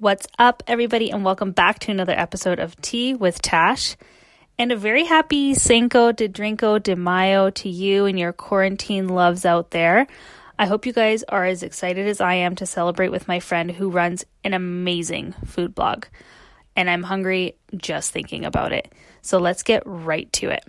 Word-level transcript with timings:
What's 0.00 0.28
up, 0.38 0.62
everybody, 0.68 1.10
and 1.10 1.24
welcome 1.24 1.50
back 1.50 1.80
to 1.80 1.90
another 1.90 2.12
episode 2.16 2.60
of 2.60 2.80
Tea 2.80 3.14
with 3.14 3.42
Tash. 3.42 3.96
And 4.56 4.70
a 4.70 4.76
very 4.76 5.02
happy 5.02 5.54
Cinco 5.54 6.12
de 6.12 6.28
Drinko 6.28 6.80
de 6.80 6.94
Mayo 6.94 7.50
to 7.50 7.68
you 7.68 8.06
and 8.06 8.16
your 8.16 8.32
quarantine 8.32 9.08
loves 9.08 9.44
out 9.44 9.72
there. 9.72 10.06
I 10.56 10.66
hope 10.66 10.86
you 10.86 10.92
guys 10.92 11.24
are 11.24 11.44
as 11.44 11.64
excited 11.64 12.06
as 12.06 12.20
I 12.20 12.34
am 12.34 12.54
to 12.56 12.64
celebrate 12.64 13.08
with 13.08 13.26
my 13.26 13.40
friend 13.40 13.72
who 13.72 13.90
runs 13.90 14.24
an 14.44 14.54
amazing 14.54 15.34
food 15.44 15.74
blog. 15.74 16.04
And 16.76 16.88
I'm 16.88 17.02
hungry 17.02 17.56
just 17.76 18.12
thinking 18.12 18.44
about 18.44 18.72
it. 18.72 18.92
So 19.20 19.38
let's 19.38 19.64
get 19.64 19.82
right 19.84 20.32
to 20.34 20.50
it. 20.50 20.64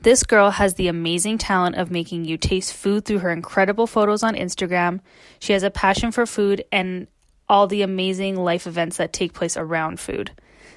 This 0.00 0.22
girl 0.22 0.50
has 0.50 0.74
the 0.74 0.86
amazing 0.86 1.38
talent 1.38 1.74
of 1.74 1.90
making 1.90 2.24
you 2.24 2.36
taste 2.36 2.72
food 2.72 3.04
through 3.04 3.20
her 3.20 3.30
incredible 3.30 3.88
photos 3.88 4.22
on 4.22 4.36
Instagram. 4.36 5.00
She 5.40 5.54
has 5.54 5.64
a 5.64 5.72
passion 5.72 6.12
for 6.12 6.24
food 6.24 6.62
and 6.70 7.08
all 7.48 7.66
the 7.66 7.82
amazing 7.82 8.36
life 8.36 8.66
events 8.66 8.96
that 8.96 9.12
take 9.12 9.32
place 9.32 9.56
around 9.56 10.00
food. 10.00 10.30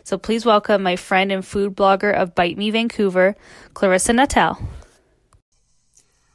So 0.03 0.17
please 0.17 0.45
welcome 0.45 0.83
my 0.83 0.95
friend 0.95 1.31
and 1.31 1.45
food 1.45 1.75
blogger 1.75 2.13
of 2.13 2.35
Bite 2.35 2.57
Me 2.57 2.69
Vancouver, 2.71 3.35
Clarissa 3.73 4.13
Natel. 4.13 4.57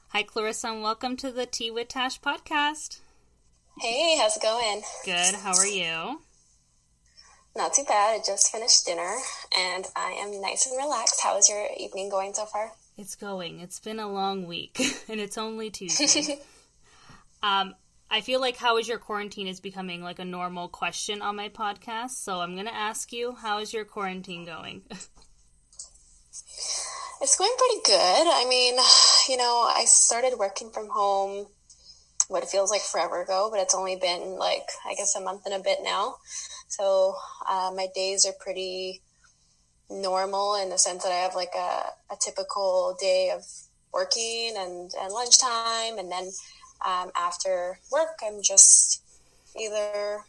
Hi, 0.08 0.22
Clarissa, 0.22 0.68
and 0.68 0.82
welcome 0.82 1.16
to 1.16 1.30
the 1.30 1.46
Tea 1.46 1.70
with 1.70 1.88
Tash 1.88 2.20
podcast. 2.20 3.00
Hey, 3.80 4.18
how's 4.18 4.36
it 4.36 4.42
going? 4.42 4.82
Good. 5.04 5.34
How 5.36 5.56
are 5.56 5.66
you? 5.66 6.20
Not 7.56 7.74
too 7.74 7.84
bad. 7.84 8.20
I 8.20 8.22
just 8.24 8.52
finished 8.52 8.86
dinner 8.86 9.16
and 9.58 9.86
I 9.96 10.12
am 10.12 10.40
nice 10.40 10.66
and 10.66 10.76
relaxed. 10.76 11.20
How 11.22 11.36
is 11.38 11.48
your 11.48 11.66
evening 11.78 12.08
going 12.08 12.34
so 12.34 12.44
far? 12.46 12.72
It's 12.96 13.14
going. 13.14 13.60
It's 13.60 13.80
been 13.80 13.98
a 13.98 14.10
long 14.10 14.46
week 14.46 14.78
and 15.08 15.20
it's 15.20 15.38
only 15.38 15.70
Tuesday. 15.70 16.38
um, 17.42 17.74
I 18.12 18.20
feel 18.20 18.40
like 18.42 18.58
how 18.58 18.76
is 18.76 18.86
your 18.86 18.98
quarantine 18.98 19.46
is 19.46 19.58
becoming 19.58 20.02
like 20.02 20.18
a 20.18 20.24
normal 20.26 20.68
question 20.68 21.22
on 21.22 21.34
my 21.34 21.48
podcast. 21.48 22.10
So 22.10 22.40
I'm 22.40 22.52
going 22.52 22.66
to 22.66 22.74
ask 22.74 23.10
you, 23.10 23.34
how 23.34 23.58
is 23.60 23.72
your 23.72 23.86
quarantine 23.86 24.44
going? 24.44 24.82
it's 27.22 27.38
going 27.38 27.54
pretty 27.56 27.80
good. 27.86 28.26
I 28.28 28.44
mean, 28.46 28.74
you 29.30 29.38
know, 29.38 29.66
I 29.66 29.86
started 29.86 30.34
working 30.38 30.68
from 30.68 30.90
home 30.90 31.46
what 32.28 32.42
it 32.42 32.50
feels 32.50 32.70
like 32.70 32.82
forever 32.82 33.22
ago, 33.22 33.48
but 33.50 33.60
it's 33.60 33.74
only 33.74 33.96
been 33.96 34.36
like, 34.36 34.68
I 34.86 34.94
guess, 34.94 35.16
a 35.16 35.20
month 35.22 35.46
and 35.46 35.54
a 35.54 35.60
bit 35.60 35.78
now. 35.82 36.16
So 36.68 37.14
uh, 37.48 37.70
my 37.74 37.86
days 37.94 38.26
are 38.26 38.34
pretty 38.38 39.00
normal 39.88 40.56
in 40.56 40.68
the 40.68 40.76
sense 40.76 41.02
that 41.04 41.12
I 41.12 41.22
have 41.22 41.34
like 41.34 41.54
a, 41.56 41.84
a 42.12 42.16
typical 42.20 42.94
day 43.00 43.32
of 43.34 43.42
working 43.90 44.52
and, 44.54 44.90
and 45.00 45.12
lunchtime 45.14 45.98
and 45.98 46.12
then 46.12 46.30
um, 46.84 47.10
after 47.16 47.78
work, 47.90 48.20
I'm 48.22 48.42
just 48.42 49.02
either 49.58 50.24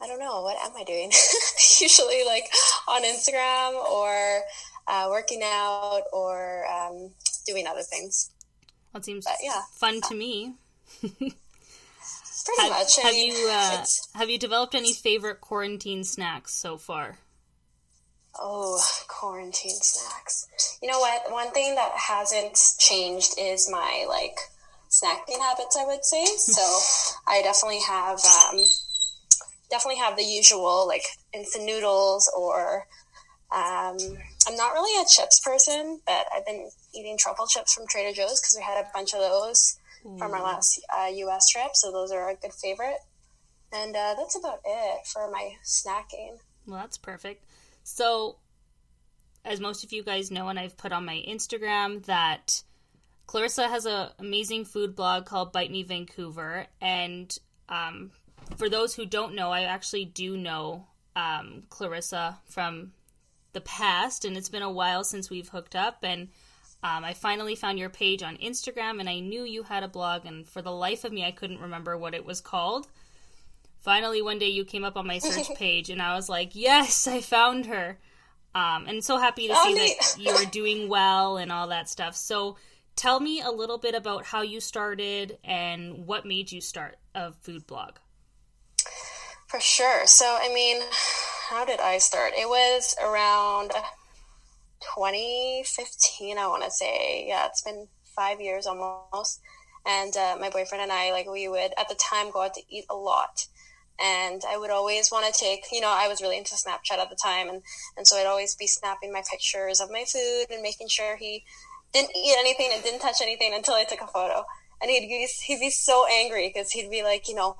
I 0.00 0.06
don't 0.06 0.18
know 0.18 0.42
what 0.42 0.56
am 0.58 0.76
I 0.76 0.84
doing. 0.84 1.10
Usually, 1.80 2.24
like 2.24 2.48
on 2.88 3.02
Instagram 3.02 3.74
or 3.74 4.40
uh, 4.86 5.08
working 5.10 5.40
out 5.42 6.02
or 6.12 6.66
um, 6.66 7.10
doing 7.46 7.66
other 7.66 7.82
things. 7.82 8.30
That 8.92 9.04
seems 9.04 9.24
but, 9.24 9.36
yeah 9.42 9.62
fun 9.74 10.00
to 10.08 10.14
me. 10.14 10.54
Pretty 11.00 12.62
have, 12.62 12.70
much. 12.70 12.98
I 12.98 13.06
have 13.06 13.14
mean, 13.14 13.32
you 13.32 13.50
uh, 13.50 13.84
have 14.14 14.30
you 14.30 14.38
developed 14.38 14.74
any 14.74 14.92
favorite 14.92 15.40
quarantine 15.40 16.04
snacks 16.04 16.52
so 16.52 16.76
far? 16.76 17.18
Oh, 18.38 18.80
quarantine 19.08 19.78
snacks. 19.80 20.46
You 20.82 20.90
know 20.90 21.00
what? 21.00 21.32
One 21.32 21.50
thing 21.52 21.74
that 21.74 21.92
hasn't 21.94 22.60
changed 22.78 23.34
is 23.38 23.68
my 23.70 24.04
like 24.08 24.36
snacking 25.02 25.40
habits, 25.40 25.76
I 25.76 25.84
would 25.86 26.04
say. 26.04 26.24
So 26.24 26.62
I 27.26 27.42
definitely 27.42 27.80
have 27.86 28.18
um, 28.24 28.60
definitely 29.70 29.98
have 29.98 30.16
the 30.16 30.24
usual 30.24 30.86
like 30.86 31.02
instant 31.32 31.64
noodles 31.64 32.30
or 32.36 32.86
um, 33.52 33.96
I'm 34.48 34.56
not 34.56 34.72
really 34.72 35.00
a 35.00 35.06
chips 35.06 35.40
person, 35.40 36.00
but 36.06 36.26
I've 36.34 36.44
been 36.44 36.68
eating 36.94 37.16
truffle 37.16 37.46
chips 37.46 37.74
from 37.74 37.86
Trader 37.86 38.12
Joe's 38.14 38.40
because 38.40 38.56
we 38.56 38.62
had 38.62 38.84
a 38.84 38.88
bunch 38.92 39.14
of 39.14 39.20
those 39.20 39.78
mm. 40.04 40.18
from 40.18 40.32
our 40.32 40.40
mm. 40.40 40.44
last 40.44 40.80
uh, 40.96 41.06
U.S. 41.06 41.48
trip, 41.48 41.70
so 41.74 41.92
those 41.92 42.10
are 42.10 42.30
a 42.30 42.34
good 42.34 42.52
favorite. 42.52 42.98
And 43.72 43.94
uh, 43.94 44.14
that's 44.16 44.36
about 44.36 44.60
it 44.64 45.06
for 45.06 45.30
my 45.30 45.52
snacking. 45.64 46.38
Well, 46.66 46.80
that's 46.80 46.98
perfect. 46.98 47.44
So, 47.84 48.36
as 49.44 49.60
most 49.60 49.84
of 49.84 49.92
you 49.92 50.02
guys 50.02 50.30
know, 50.30 50.48
and 50.48 50.58
I've 50.58 50.76
put 50.76 50.92
on 50.92 51.04
my 51.04 51.22
Instagram 51.28 52.04
that 52.06 52.62
Clarissa 53.26 53.68
has 53.68 53.86
an 53.86 54.10
amazing 54.18 54.64
food 54.64 54.94
blog 54.94 55.26
called 55.26 55.52
Bite 55.52 55.70
Me 55.70 55.82
Vancouver, 55.82 56.66
and 56.80 57.36
um, 57.68 58.12
for 58.56 58.68
those 58.68 58.94
who 58.94 59.04
don't 59.04 59.34
know, 59.34 59.50
I 59.50 59.62
actually 59.62 60.04
do 60.04 60.36
know 60.36 60.86
um, 61.16 61.64
Clarissa 61.68 62.38
from 62.44 62.92
the 63.52 63.60
past, 63.60 64.24
and 64.24 64.36
it's 64.36 64.48
been 64.48 64.62
a 64.62 64.70
while 64.70 65.02
since 65.02 65.30
we've 65.30 65.48
hooked 65.48 65.74
up. 65.74 65.98
And 66.02 66.28
um, 66.82 67.04
I 67.04 67.14
finally 67.14 67.56
found 67.56 67.78
your 67.78 67.88
page 67.88 68.22
on 68.22 68.36
Instagram, 68.36 69.00
and 69.00 69.08
I 69.08 69.18
knew 69.18 69.42
you 69.42 69.64
had 69.64 69.82
a 69.82 69.88
blog, 69.88 70.24
and 70.24 70.46
for 70.46 70.62
the 70.62 70.70
life 70.70 71.04
of 71.04 71.12
me, 71.12 71.24
I 71.24 71.32
couldn't 71.32 71.60
remember 71.60 71.96
what 71.96 72.14
it 72.14 72.24
was 72.24 72.40
called. 72.40 72.86
Finally, 73.80 74.22
one 74.22 74.38
day 74.38 74.48
you 74.48 74.64
came 74.64 74.84
up 74.84 74.96
on 74.96 75.06
my 75.06 75.18
search 75.18 75.52
page, 75.56 75.90
and 75.90 76.00
I 76.00 76.14
was 76.14 76.28
like, 76.28 76.54
"Yes, 76.54 77.06
I 77.08 77.20
found 77.20 77.66
her!" 77.66 77.98
Um, 78.54 78.86
and 78.86 79.04
so 79.04 79.18
happy 79.18 79.48
to 79.48 79.54
oh, 79.54 79.64
see 79.64 79.74
that 79.74 80.16
you 80.18 80.30
are 80.30 80.50
doing 80.50 80.88
well 80.88 81.36
and 81.36 81.52
all 81.52 81.68
that 81.68 81.88
stuff. 81.88 82.14
So 82.14 82.56
tell 82.96 83.20
me 83.20 83.42
a 83.42 83.50
little 83.50 83.78
bit 83.78 83.94
about 83.94 84.24
how 84.24 84.42
you 84.42 84.58
started 84.58 85.38
and 85.44 86.06
what 86.06 86.26
made 86.26 86.50
you 86.50 86.60
start 86.60 86.96
a 87.14 87.32
food 87.32 87.66
blog. 87.66 87.96
For 89.46 89.60
sure. 89.60 90.06
So, 90.06 90.24
I 90.40 90.52
mean, 90.52 90.82
how 91.48 91.64
did 91.64 91.78
I 91.78 91.98
start? 91.98 92.32
It 92.36 92.48
was 92.48 92.96
around 93.02 93.70
2015, 94.80 96.38
I 96.38 96.46
want 96.48 96.64
to 96.64 96.70
say. 96.70 97.26
Yeah, 97.28 97.46
it's 97.46 97.62
been 97.62 97.86
five 98.16 98.40
years 98.40 98.66
almost. 98.66 99.40
And 99.86 100.16
uh, 100.16 100.36
my 100.40 100.50
boyfriend 100.50 100.82
and 100.82 100.90
I, 100.90 101.12
like, 101.12 101.30
we 101.30 101.46
would 101.46 101.72
at 101.78 101.88
the 101.88 101.94
time 101.94 102.32
go 102.32 102.42
out 102.42 102.54
to 102.54 102.62
eat 102.68 102.86
a 102.90 102.96
lot. 102.96 103.46
And 104.00 104.42
I 104.46 104.58
would 104.58 104.70
always 104.70 105.10
want 105.10 105.32
to 105.32 105.40
take, 105.40 105.66
you 105.70 105.80
know, 105.80 105.88
I 105.90 106.08
was 106.08 106.20
really 106.20 106.36
into 106.36 106.54
Snapchat 106.54 106.98
at 106.98 107.08
the 107.08 107.16
time. 107.16 107.48
And, 107.48 107.62
and 107.96 108.06
so 108.06 108.16
I'd 108.16 108.26
always 108.26 108.54
be 108.54 108.66
snapping 108.66 109.12
my 109.12 109.22
pictures 109.30 109.80
of 109.80 109.90
my 109.90 110.04
food 110.04 110.46
and 110.50 110.60
making 110.60 110.88
sure 110.88 111.16
he 111.16 111.44
didn't 111.92 112.14
eat 112.16 112.36
anything 112.38 112.70
and 112.72 112.82
didn't 112.82 113.00
touch 113.00 113.22
anything 113.22 113.52
until 113.54 113.74
I 113.74 113.84
took 113.84 114.00
a 114.00 114.06
photo. 114.06 114.44
And 114.80 114.90
he'd 114.90 115.08
be, 115.08 115.26
he'd 115.46 115.60
be 115.60 115.70
so 115.70 116.06
angry 116.10 116.52
because 116.52 116.70
he'd 116.70 116.90
be 116.90 117.02
like, 117.02 117.28
you 117.28 117.34
know, 117.34 117.56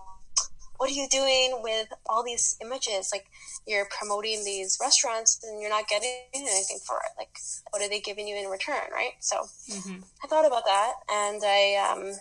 what 0.78 0.90
are 0.90 0.94
you 0.94 1.08
doing 1.08 1.60
with 1.62 1.88
all 2.06 2.22
these 2.22 2.56
images? 2.60 3.10
Like, 3.12 3.26
you're 3.66 3.86
promoting 3.86 4.44
these 4.44 4.78
restaurants 4.80 5.40
and 5.42 5.60
you're 5.60 5.70
not 5.70 5.88
getting 5.88 6.10
anything 6.34 6.78
for 6.86 6.96
it. 6.96 7.12
Like, 7.18 7.30
what 7.70 7.82
are 7.82 7.88
they 7.88 8.00
giving 8.00 8.28
you 8.28 8.36
in 8.36 8.48
return, 8.48 8.90
right? 8.92 9.12
So, 9.20 9.36
mm-hmm. 9.70 10.00
I 10.22 10.28
thought 10.28 10.46
about 10.46 10.64
that, 10.66 10.92
and 11.10 11.40
I 11.44 11.76
um, 11.76 12.12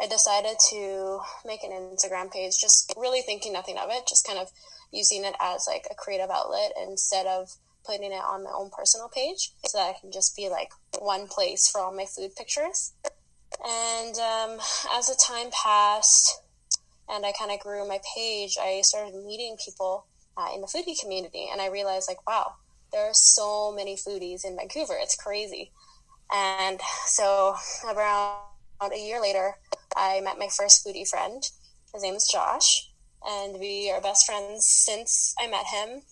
I 0.00 0.06
decided 0.06 0.56
to 0.70 1.20
make 1.44 1.64
an 1.64 1.70
Instagram 1.70 2.30
page, 2.30 2.60
just 2.60 2.92
really 2.96 3.22
thinking 3.22 3.52
nothing 3.52 3.78
of 3.78 3.88
it, 3.90 4.06
just 4.06 4.26
kind 4.26 4.38
of 4.38 4.50
using 4.92 5.24
it 5.24 5.34
as 5.40 5.66
like 5.66 5.86
a 5.90 5.94
creative 5.94 6.30
outlet 6.30 6.72
instead 6.88 7.26
of 7.26 7.56
putting 7.86 8.12
it 8.12 8.16
on 8.16 8.44
my 8.44 8.50
own 8.50 8.70
personal 8.70 9.08
page 9.08 9.52
so 9.64 9.78
that 9.78 9.94
I 9.96 10.00
can 10.00 10.10
just 10.12 10.36
be 10.36 10.48
like 10.48 10.70
one 10.98 11.26
place 11.28 11.68
for 11.68 11.80
all 11.80 11.94
my 11.94 12.06
food 12.06 12.34
pictures. 12.36 12.92
And 13.64 14.16
um, 14.18 14.58
as 14.92 15.06
the 15.06 15.20
time 15.22 15.50
passed, 15.50 16.40
and 17.08 17.24
I 17.24 17.32
kind 17.32 17.52
of 17.52 17.60
grew 17.60 17.86
my 17.86 18.00
page, 18.16 18.56
I 18.60 18.80
started 18.82 19.14
meeting 19.24 19.56
people 19.64 20.06
uh, 20.36 20.48
in 20.54 20.60
the 20.60 20.66
foodie 20.66 21.00
community, 21.00 21.48
and 21.50 21.60
I 21.60 21.68
realized 21.68 22.08
like, 22.08 22.26
wow, 22.26 22.54
there 22.92 23.02
are 23.02 23.14
so 23.14 23.72
many 23.72 23.96
foodies 23.96 24.44
in 24.44 24.56
Vancouver. 24.56 24.96
It's 25.00 25.16
crazy. 25.16 25.72
And 26.32 26.80
so 27.06 27.56
around 27.84 28.40
a 28.80 28.98
year 28.98 29.20
later, 29.20 29.54
I 29.96 30.20
met 30.20 30.38
my 30.38 30.48
first 30.48 30.84
foodie 30.84 31.08
friend. 31.08 31.42
His 31.92 32.02
name 32.02 32.14
is 32.14 32.28
Josh, 32.30 32.90
and 33.24 33.58
we 33.58 33.90
are 33.90 34.00
best 34.00 34.26
friends 34.26 34.66
since 34.66 35.34
I 35.38 35.46
met 35.46 35.66
him 35.66 36.02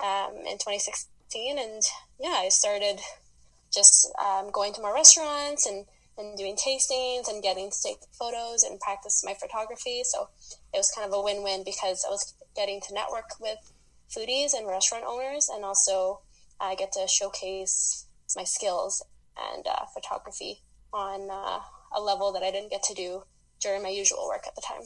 um, 0.00 0.36
in 0.46 0.58
2016. 0.58 1.09
And 1.34 1.82
yeah, 2.18 2.40
I 2.44 2.48
started 2.48 3.00
just 3.72 4.12
um, 4.18 4.50
going 4.50 4.72
to 4.74 4.80
more 4.80 4.94
restaurants 4.94 5.66
and, 5.66 5.86
and 6.18 6.36
doing 6.36 6.56
tastings 6.56 7.28
and 7.28 7.42
getting 7.42 7.70
to 7.70 7.82
take 7.82 7.98
photos 8.18 8.62
and 8.62 8.80
practice 8.80 9.22
my 9.24 9.34
photography. 9.34 10.02
So 10.04 10.28
it 10.74 10.78
was 10.78 10.90
kind 10.90 11.06
of 11.06 11.16
a 11.16 11.22
win 11.22 11.42
win 11.42 11.62
because 11.64 12.04
I 12.06 12.10
was 12.10 12.34
getting 12.56 12.80
to 12.82 12.94
network 12.94 13.38
with 13.40 13.58
foodies 14.10 14.54
and 14.54 14.66
restaurant 14.66 15.04
owners, 15.06 15.48
and 15.48 15.64
also 15.64 16.20
I 16.60 16.74
get 16.74 16.92
to 16.92 17.06
showcase 17.06 18.06
my 18.36 18.44
skills 18.44 19.04
and 19.54 19.66
uh, 19.66 19.86
photography 19.94 20.62
on 20.92 21.30
uh, 21.30 21.60
a 21.96 22.00
level 22.00 22.32
that 22.32 22.42
I 22.42 22.50
didn't 22.50 22.70
get 22.70 22.82
to 22.84 22.94
do 22.94 23.22
during 23.60 23.82
my 23.82 23.88
usual 23.88 24.26
work 24.26 24.44
at 24.46 24.54
the 24.56 24.62
time. 24.62 24.82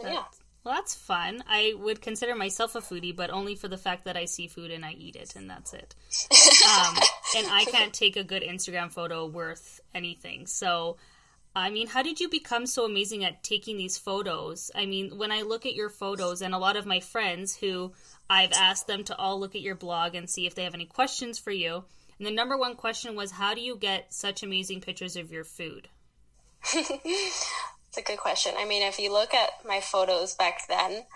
And 0.00 0.08
yeah. 0.08 0.24
Well, 0.62 0.74
that's 0.74 0.94
fun. 0.94 1.42
I 1.48 1.74
would 1.78 2.02
consider 2.02 2.34
myself 2.34 2.74
a 2.74 2.80
foodie, 2.80 3.16
but 3.16 3.30
only 3.30 3.54
for 3.54 3.68
the 3.68 3.78
fact 3.78 4.04
that 4.04 4.16
I 4.16 4.26
see 4.26 4.46
food 4.46 4.70
and 4.70 4.84
I 4.84 4.92
eat 4.92 5.16
it, 5.16 5.34
and 5.34 5.48
that's 5.48 5.72
it. 5.72 5.94
Um, 6.68 6.96
and 7.36 7.46
I 7.50 7.64
can't 7.70 7.94
take 7.94 8.16
a 8.16 8.24
good 8.24 8.42
Instagram 8.42 8.92
photo 8.92 9.26
worth 9.26 9.80
anything. 9.94 10.46
So, 10.46 10.98
I 11.56 11.70
mean, 11.70 11.86
how 11.86 12.02
did 12.02 12.20
you 12.20 12.28
become 12.28 12.66
so 12.66 12.84
amazing 12.84 13.24
at 13.24 13.42
taking 13.42 13.78
these 13.78 13.96
photos? 13.96 14.70
I 14.74 14.84
mean, 14.84 15.16
when 15.16 15.32
I 15.32 15.42
look 15.42 15.64
at 15.64 15.74
your 15.74 15.88
photos, 15.88 16.42
and 16.42 16.54
a 16.54 16.58
lot 16.58 16.76
of 16.76 16.84
my 16.84 17.00
friends 17.00 17.56
who 17.56 17.92
I've 18.28 18.52
asked 18.52 18.86
them 18.86 19.02
to 19.04 19.16
all 19.16 19.40
look 19.40 19.54
at 19.54 19.62
your 19.62 19.74
blog 19.74 20.14
and 20.14 20.28
see 20.28 20.46
if 20.46 20.54
they 20.54 20.64
have 20.64 20.74
any 20.74 20.86
questions 20.86 21.38
for 21.38 21.52
you. 21.52 21.84
And 22.18 22.26
the 22.26 22.30
number 22.30 22.58
one 22.58 22.76
question 22.76 23.16
was, 23.16 23.30
how 23.30 23.54
do 23.54 23.62
you 23.62 23.76
get 23.76 24.12
such 24.12 24.42
amazing 24.42 24.82
pictures 24.82 25.16
of 25.16 25.32
your 25.32 25.44
food? 25.44 25.88
It's 27.90 27.98
a 27.98 28.02
good 28.02 28.18
question. 28.20 28.54
I 28.56 28.64
mean, 28.64 28.84
if 28.84 29.00
you 29.00 29.12
look 29.12 29.34
at 29.34 29.50
my 29.66 29.80
photos 29.80 30.34
back 30.34 30.68
then 30.68 31.06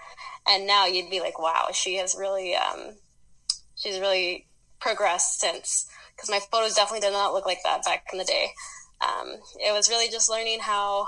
and 0.45 0.67
now, 0.67 0.87
you'd 0.87 1.09
be 1.09 1.21
like, 1.21 1.39
wow, 1.39 1.69
she 1.73 1.95
has 1.99 2.17
really, 2.19 2.57
um, 2.57 2.97
she's 3.77 4.01
really 4.01 4.49
progressed 4.81 5.39
since. 5.39 5.87
Because 6.17 6.29
my 6.29 6.41
photos 6.51 6.75
definitely 6.75 7.07
did 7.07 7.13
not 7.13 7.33
look 7.33 7.47
like 7.47 7.63
that 7.63 7.85
back 7.85 8.09
in 8.13 8.19
the 8.19 8.25
day. 8.25 8.49
Um, 9.01 9.37
it 9.65 9.73
was 9.73 9.89
really 9.89 10.11
just 10.11 10.29
learning 10.29 10.59
how, 10.63 11.07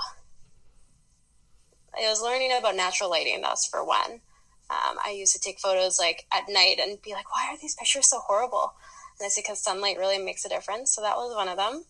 it 1.99 2.07
was 2.07 2.21
learning 2.21 2.53
about 2.57 2.77
natural 2.77 3.09
lighting, 3.09 3.41
that's 3.41 3.67
for 3.67 3.85
one. 3.85 4.21
Um, 4.69 4.97
I 5.05 5.15
used 5.17 5.33
to 5.33 5.39
take 5.39 5.59
photos 5.59 5.99
like 5.99 6.27
at 6.33 6.45
night 6.47 6.79
and 6.81 7.01
be 7.01 7.11
like, 7.11 7.35
why 7.35 7.49
are 7.51 7.57
these 7.57 7.75
pictures 7.75 8.09
so 8.09 8.19
horrible? 8.19 8.71
And 9.19 9.25
that's 9.25 9.35
because 9.35 9.61
sunlight 9.61 9.97
really 9.97 10.17
makes 10.17 10.45
a 10.45 10.49
difference. 10.49 10.95
So 10.95 11.01
that 11.01 11.17
was 11.17 11.35
one 11.35 11.49
of 11.49 11.57
them. 11.57 11.83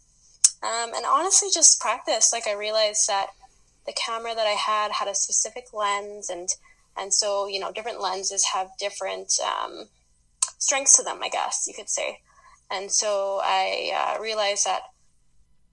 Um, 0.64 0.96
and 0.96 1.06
honestly, 1.06 1.50
just 1.54 1.80
practice. 1.80 2.34
Like 2.34 2.48
I 2.48 2.54
realized 2.54 3.08
that 3.08 3.28
the 3.88 3.94
camera 3.94 4.36
that 4.36 4.46
I 4.46 4.52
had 4.52 4.92
had 4.92 5.08
a 5.08 5.16
specific 5.16 5.74
lens, 5.74 6.30
and 6.30 6.50
and 6.96 7.14
so 7.14 7.48
you 7.48 7.60
know 7.60 7.72
different 7.72 8.02
lenses 8.02 8.46
have 8.54 8.70
different 8.78 9.34
um, 9.42 9.88
strengths 10.60 10.98
to 10.98 11.04
them, 11.04 11.20
I 11.24 11.30
guess 11.30 11.66
you 11.68 11.74
could 11.74 11.90
say. 11.90 12.20
And 12.70 12.92
so 12.92 13.40
I 13.42 13.92
uh, 13.96 14.22
realized 14.22 14.66
that 14.66 14.82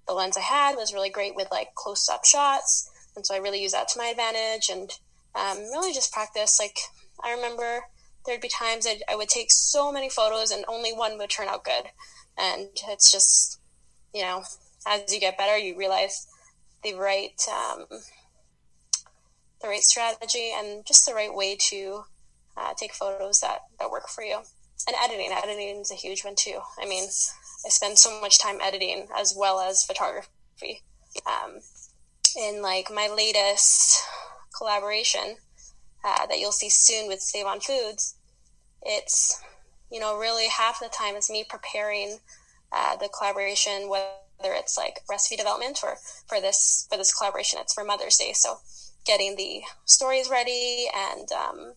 the 0.07 0.15
lens 0.15 0.37
I 0.37 0.43
had 0.43 0.77
was 0.77 0.95
really 0.95 1.11
great 1.11 1.35
with 1.35 1.49
like 1.51 1.75
close 1.75 2.09
up 2.09 2.25
shots, 2.25 2.91
and 3.17 3.27
so 3.27 3.35
I 3.35 3.39
really 3.39 3.61
used 3.61 3.75
that 3.75 3.89
to 3.89 3.99
my 3.99 4.07
advantage, 4.07 4.71
and 4.71 4.91
um, 5.35 5.59
really 5.73 5.93
just 5.93 6.13
practice. 6.13 6.59
Like 6.61 6.79
I 7.23 7.33
remember 7.33 7.85
there'd 8.25 8.41
be 8.41 8.49
times 8.49 8.85
that 8.85 9.03
I 9.11 9.17
would 9.17 9.29
take 9.29 9.51
so 9.51 9.93
many 9.93 10.09
photos 10.09 10.51
and 10.51 10.65
only 10.67 10.93
one 10.93 11.19
would 11.19 11.31
turn 11.31 11.49
out 11.49 11.65
good, 11.65 11.91
and 12.39 12.69
it's 12.89 13.11
just 13.11 13.59
you 14.15 14.23
know 14.23 14.45
as 14.87 15.13
you 15.13 15.21
get 15.21 15.39
better, 15.39 15.57
you 15.57 15.77
realize 15.77 16.27
the 16.85 16.95
right 16.95 17.41
um, 17.51 17.87
the 19.61 19.69
right 19.69 19.83
strategy 19.83 20.53
and 20.55 20.87
just 20.87 21.07
the 21.07 21.15
right 21.15 21.35
way 21.35 21.57
to 21.57 22.05
uh, 22.57 22.75
take 22.79 22.95
photos 22.95 23.41
that 23.41 23.61
that 23.81 23.91
work 23.91 24.09
for 24.09 24.23
you. 24.23 24.39
And 24.87 24.97
editing, 25.03 25.33
editing 25.33 25.81
is 25.81 25.91
a 25.91 25.95
huge 25.95 26.25
one 26.25 26.35
too. 26.37 26.61
I 26.79 26.87
mean, 26.87 27.05
I 27.05 27.69
spend 27.71 27.99
so 27.99 28.21
much 28.21 28.39
time 28.39 28.59
editing 28.63 29.09
as 29.17 29.35
well 29.37 29.61
as 29.61 29.85
photography. 29.85 30.83
Um, 31.27 31.61
in 32.37 32.61
like 32.61 32.91
my 32.93 33.09
latest 33.09 34.03
collaboration 34.57 35.37
uh, 36.05 36.27
that 36.27 36.39
you'll 36.39 36.53
see 36.53 36.69
soon 36.69 37.09
with 37.09 37.21
Save 37.21 37.47
on 37.47 37.61
Foods, 37.61 38.17
it's 38.83 39.41
you 39.91 40.01
know 40.01 40.19
really 40.19 40.49
half 40.49 40.81
the 40.81 40.89
time 40.89 41.15
is 41.17 41.31
me 41.31 41.47
preparing 41.49 42.19
uh, 42.73 42.97
the 42.97 43.09
collaboration 43.09 43.89
with 43.89 44.03
whether 44.39 44.55
it's 44.55 44.77
like 44.77 45.01
recipe 45.09 45.37
development 45.37 45.81
or 45.83 45.97
for 46.27 46.41
this 46.41 46.87
for 46.91 46.97
this 46.97 47.15
collaboration, 47.15 47.59
it's 47.61 47.75
for 47.75 47.85
Mother's 47.85 48.17
Day. 48.17 48.33
So 48.35 48.59
getting 49.07 49.37
the 49.37 49.63
stories 49.85 50.31
ready 50.31 50.87
and 50.95 51.31
um, 51.33 51.73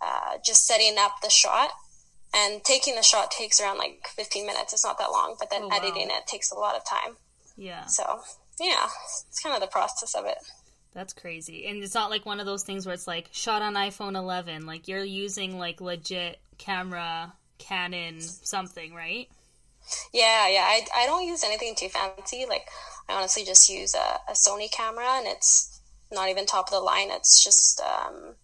uh, 0.00 0.38
just 0.44 0.66
setting 0.66 0.96
up 0.98 1.12
the 1.22 1.30
shot 1.30 1.70
and 2.34 2.62
taking 2.64 2.94
the 2.94 3.02
shot 3.02 3.30
takes 3.30 3.60
around 3.60 3.78
like 3.78 4.08
15 4.16 4.46
minutes. 4.46 4.72
It's 4.72 4.84
not 4.84 4.98
that 4.98 5.10
long, 5.10 5.36
but 5.38 5.50
then 5.50 5.62
oh, 5.64 5.68
wow. 5.68 5.76
editing 5.76 6.08
it 6.10 6.26
takes 6.26 6.50
a 6.50 6.54
lot 6.54 6.76
of 6.76 6.84
time. 6.84 7.16
Yeah. 7.56 7.86
So 7.86 8.20
yeah, 8.60 8.86
it's 9.28 9.40
kind 9.40 9.54
of 9.54 9.60
the 9.60 9.66
process 9.66 10.14
of 10.14 10.26
it. 10.26 10.38
That's 10.92 11.12
crazy. 11.12 11.66
And 11.66 11.82
it's 11.82 11.94
not 11.94 12.10
like 12.10 12.26
one 12.26 12.40
of 12.40 12.46
those 12.46 12.64
things 12.64 12.84
where 12.84 12.94
it's 12.94 13.06
like 13.06 13.28
shot 13.32 13.62
on 13.62 13.74
iPhone 13.74 14.16
11. 14.16 14.66
Like 14.66 14.88
you're 14.88 15.04
using 15.04 15.58
like 15.58 15.80
legit 15.80 16.40
camera, 16.58 17.32
Canon, 17.58 18.20
something, 18.20 18.92
right? 18.94 19.28
Yeah, 20.12 20.48
yeah. 20.48 20.64
I, 20.64 20.86
I 20.96 21.06
don't 21.06 21.26
use 21.26 21.44
anything 21.44 21.74
too 21.74 21.88
fancy. 21.88 22.46
Like, 22.48 22.68
I 23.08 23.14
honestly 23.14 23.44
just 23.44 23.68
use 23.68 23.94
a, 23.94 24.30
a 24.30 24.34
Sony 24.34 24.70
camera, 24.70 25.18
and 25.18 25.26
it's 25.26 25.80
not 26.12 26.28
even 26.28 26.46
top 26.46 26.66
of 26.68 26.72
the 26.72 26.80
line. 26.80 27.08
It's 27.10 27.42
just 27.42 27.80
um, 27.80 28.34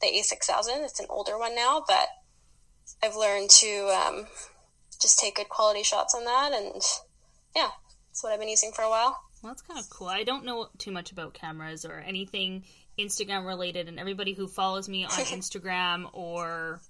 the 0.00 0.06
A6000. 0.08 0.84
It's 0.84 1.00
an 1.00 1.06
older 1.08 1.38
one 1.38 1.54
now, 1.54 1.84
but 1.86 2.08
I've 3.02 3.16
learned 3.16 3.50
to 3.50 3.88
um, 3.88 4.26
just 5.00 5.18
take 5.18 5.36
good 5.36 5.48
quality 5.48 5.82
shots 5.82 6.14
on 6.14 6.24
that, 6.24 6.52
and 6.52 6.82
yeah, 7.54 7.70
that's 8.08 8.22
what 8.22 8.32
I've 8.32 8.40
been 8.40 8.48
using 8.48 8.72
for 8.72 8.82
a 8.82 8.90
while. 8.90 9.20
Well, 9.42 9.52
that's 9.52 9.62
kind 9.62 9.78
of 9.78 9.88
cool. 9.90 10.08
I 10.08 10.24
don't 10.24 10.44
know 10.44 10.68
too 10.78 10.90
much 10.90 11.12
about 11.12 11.34
cameras 11.34 11.84
or 11.84 11.98
anything 12.00 12.64
Instagram 12.98 13.46
related, 13.46 13.88
and 13.88 13.98
everybody 13.98 14.32
who 14.32 14.48
follows 14.48 14.88
me 14.88 15.04
on 15.04 15.10
Instagram 15.10 16.08
or 16.12 16.80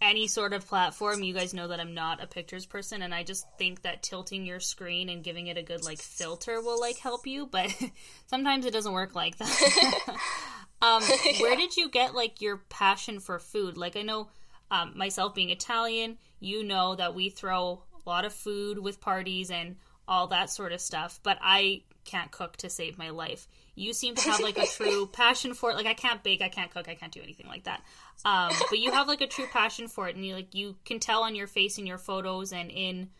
any 0.00 0.26
sort 0.26 0.52
of 0.52 0.66
platform, 0.66 1.22
you 1.22 1.32
guys 1.32 1.54
know 1.54 1.68
that 1.68 1.80
I'm 1.80 1.94
not 1.94 2.22
a 2.22 2.26
pictures 2.26 2.66
person, 2.66 3.02
and 3.02 3.14
I 3.14 3.22
just 3.22 3.46
think 3.58 3.82
that 3.82 4.02
tilting 4.02 4.44
your 4.44 4.60
screen 4.60 5.08
and 5.08 5.24
giving 5.24 5.46
it 5.46 5.56
a 5.56 5.62
good 5.62 5.84
like 5.84 6.00
filter 6.00 6.60
will 6.60 6.80
like 6.80 6.98
help 6.98 7.26
you, 7.26 7.46
but 7.46 7.74
sometimes 8.26 8.66
it 8.66 8.72
doesn't 8.72 8.92
work 8.92 9.14
like 9.14 9.38
that. 9.38 10.02
um, 10.82 11.02
yeah. 11.24 11.40
Where 11.40 11.56
did 11.56 11.76
you 11.76 11.88
get 11.88 12.14
like 12.14 12.40
your 12.40 12.58
passion 12.68 13.20
for 13.20 13.38
food? 13.38 13.76
Like 13.76 13.96
I 13.96 14.02
know 14.02 14.28
um, 14.70 14.92
myself 14.96 15.34
being 15.34 15.50
Italian, 15.50 16.18
you 16.40 16.62
know 16.62 16.94
that 16.96 17.14
we 17.14 17.30
throw 17.30 17.82
a 17.94 18.08
lot 18.08 18.24
of 18.24 18.32
food 18.32 18.78
with 18.78 19.00
parties 19.00 19.50
and 19.50 19.76
all 20.06 20.26
that 20.28 20.50
sort 20.50 20.72
of 20.72 20.80
stuff, 20.80 21.20
but 21.22 21.38
I 21.40 21.82
can't 22.04 22.30
cook 22.30 22.56
to 22.58 22.68
save 22.68 22.98
my 22.98 23.10
life. 23.10 23.48
You 23.74 23.92
seem 23.92 24.14
to 24.14 24.22
have 24.30 24.40
like 24.40 24.58
a 24.58 24.66
true 24.66 25.06
passion 25.06 25.54
for 25.54 25.70
it. 25.70 25.76
Like 25.76 25.86
I 25.86 25.94
can't 25.94 26.22
bake, 26.22 26.42
I 26.42 26.48
can't 26.48 26.70
cook, 26.70 26.88
I 26.88 26.94
can't 26.94 27.12
do 27.12 27.20
anything 27.22 27.46
like 27.46 27.64
that. 27.64 27.82
Um, 28.24 28.52
but 28.70 28.78
you 28.78 28.92
have 28.92 29.08
like 29.08 29.20
a 29.20 29.26
true 29.26 29.46
passion 29.52 29.88
for 29.88 30.08
it, 30.08 30.16
and 30.16 30.24
you 30.24 30.34
like 30.34 30.54
you 30.54 30.76
can 30.84 31.00
tell 31.00 31.22
on 31.22 31.34
your 31.34 31.46
face 31.46 31.78
in 31.78 31.86
your 31.86 31.98
photos 31.98 32.52
and 32.52 32.70
in 32.70 33.10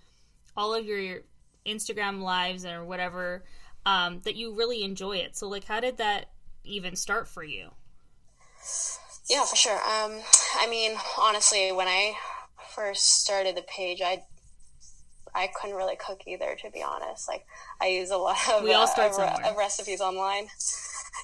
all 0.56 0.75
of 0.75 0.87
your 0.87 1.20
Instagram 1.66 2.20
lives 2.20 2.64
or 2.64 2.84
whatever 2.84 3.44
um, 3.87 4.20
that 4.25 4.37
you 4.37 4.54
really 4.54 4.82
enjoy 4.82 5.16
it. 5.16 5.37
So 5.37 5.49
like, 5.49 5.64
how 5.64 5.80
did 5.80 5.99
that 5.99 6.30
even 6.64 6.96
start 6.96 7.28
for 7.28 7.42
you? 7.42 7.70
Yeah, 9.28 9.44
for 9.44 9.56
sure. 9.56 9.76
Um, 9.76 10.20
I 10.58 10.66
mean, 10.68 10.96
honestly, 11.18 11.73
when 11.73 11.88
I 11.88 12.14
first 12.75 13.23
started 13.23 13.56
the 13.56 13.62
page, 13.62 14.00
I 14.02 14.23
I 15.34 15.48
couldn't 15.48 15.76
really 15.76 15.96
cook 15.96 16.22
either, 16.26 16.56
to 16.62 16.70
be 16.70 16.82
honest. 16.82 17.28
Like 17.28 17.46
I 17.80 17.88
use 17.88 18.10
a 18.10 18.16
lot 18.16 18.36
of, 18.52 18.62
we 18.62 18.72
all 18.72 18.86
start 18.86 19.12
uh, 19.18 19.50
of 19.50 19.56
recipes 19.56 20.00
online. 20.00 20.48